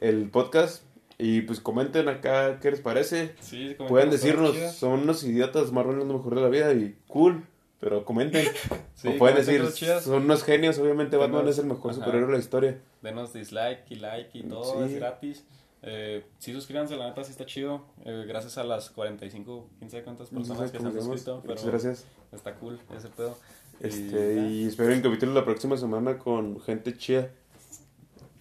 [0.00, 0.82] el podcast
[1.18, 6.06] y pues comenten acá qué les parece, Sí, pueden decirnos, son unos idiotas, Marvel es
[6.06, 7.44] lo mejor de la vida y cool,
[7.80, 8.46] pero comenten,
[8.94, 9.64] Sí, o pueden decir,
[10.02, 12.00] son unos genios, obviamente Batman es el mejor ajá.
[12.00, 12.78] superhéroe de la historia.
[13.02, 14.92] Denos dislike y like y todo, Sí.
[14.92, 15.44] es gratis.
[15.82, 17.84] Eh, sí, suscríbanse, la neta sí está chido.
[18.04, 21.40] Eh, gracias a las 45, quién sabe cuántas No sé personas que se han suscrito,
[21.42, 22.04] pero Muchas gracias.
[22.32, 23.38] está cool ese pedo.
[23.80, 24.42] Este, ya.
[24.48, 27.28] y esperen capítulo la próxima semana con gente chida.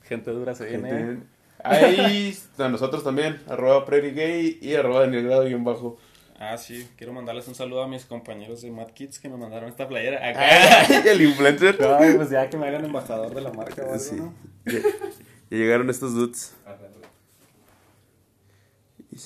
[0.03, 1.34] gente dura se viene.
[1.65, 5.97] Ahí a nosotros también, arroba Prairie Gay y arroba Daniel Grado guion bajo.
[6.37, 9.69] Ah, sí, quiero mandarles un saludo a mis compañeros de Mad Kids que me mandaron
[9.69, 10.17] esta playera.
[10.27, 10.83] Acá.
[11.11, 11.77] el influencer.
[11.97, 14.15] Ay, pues ya que me hagan embajador de la marca algo, Sí.
[14.15, 14.33] ¿no?
[14.65, 16.53] Ya, ya llegaron estos dudes.
[16.65, 16.77] Ajá.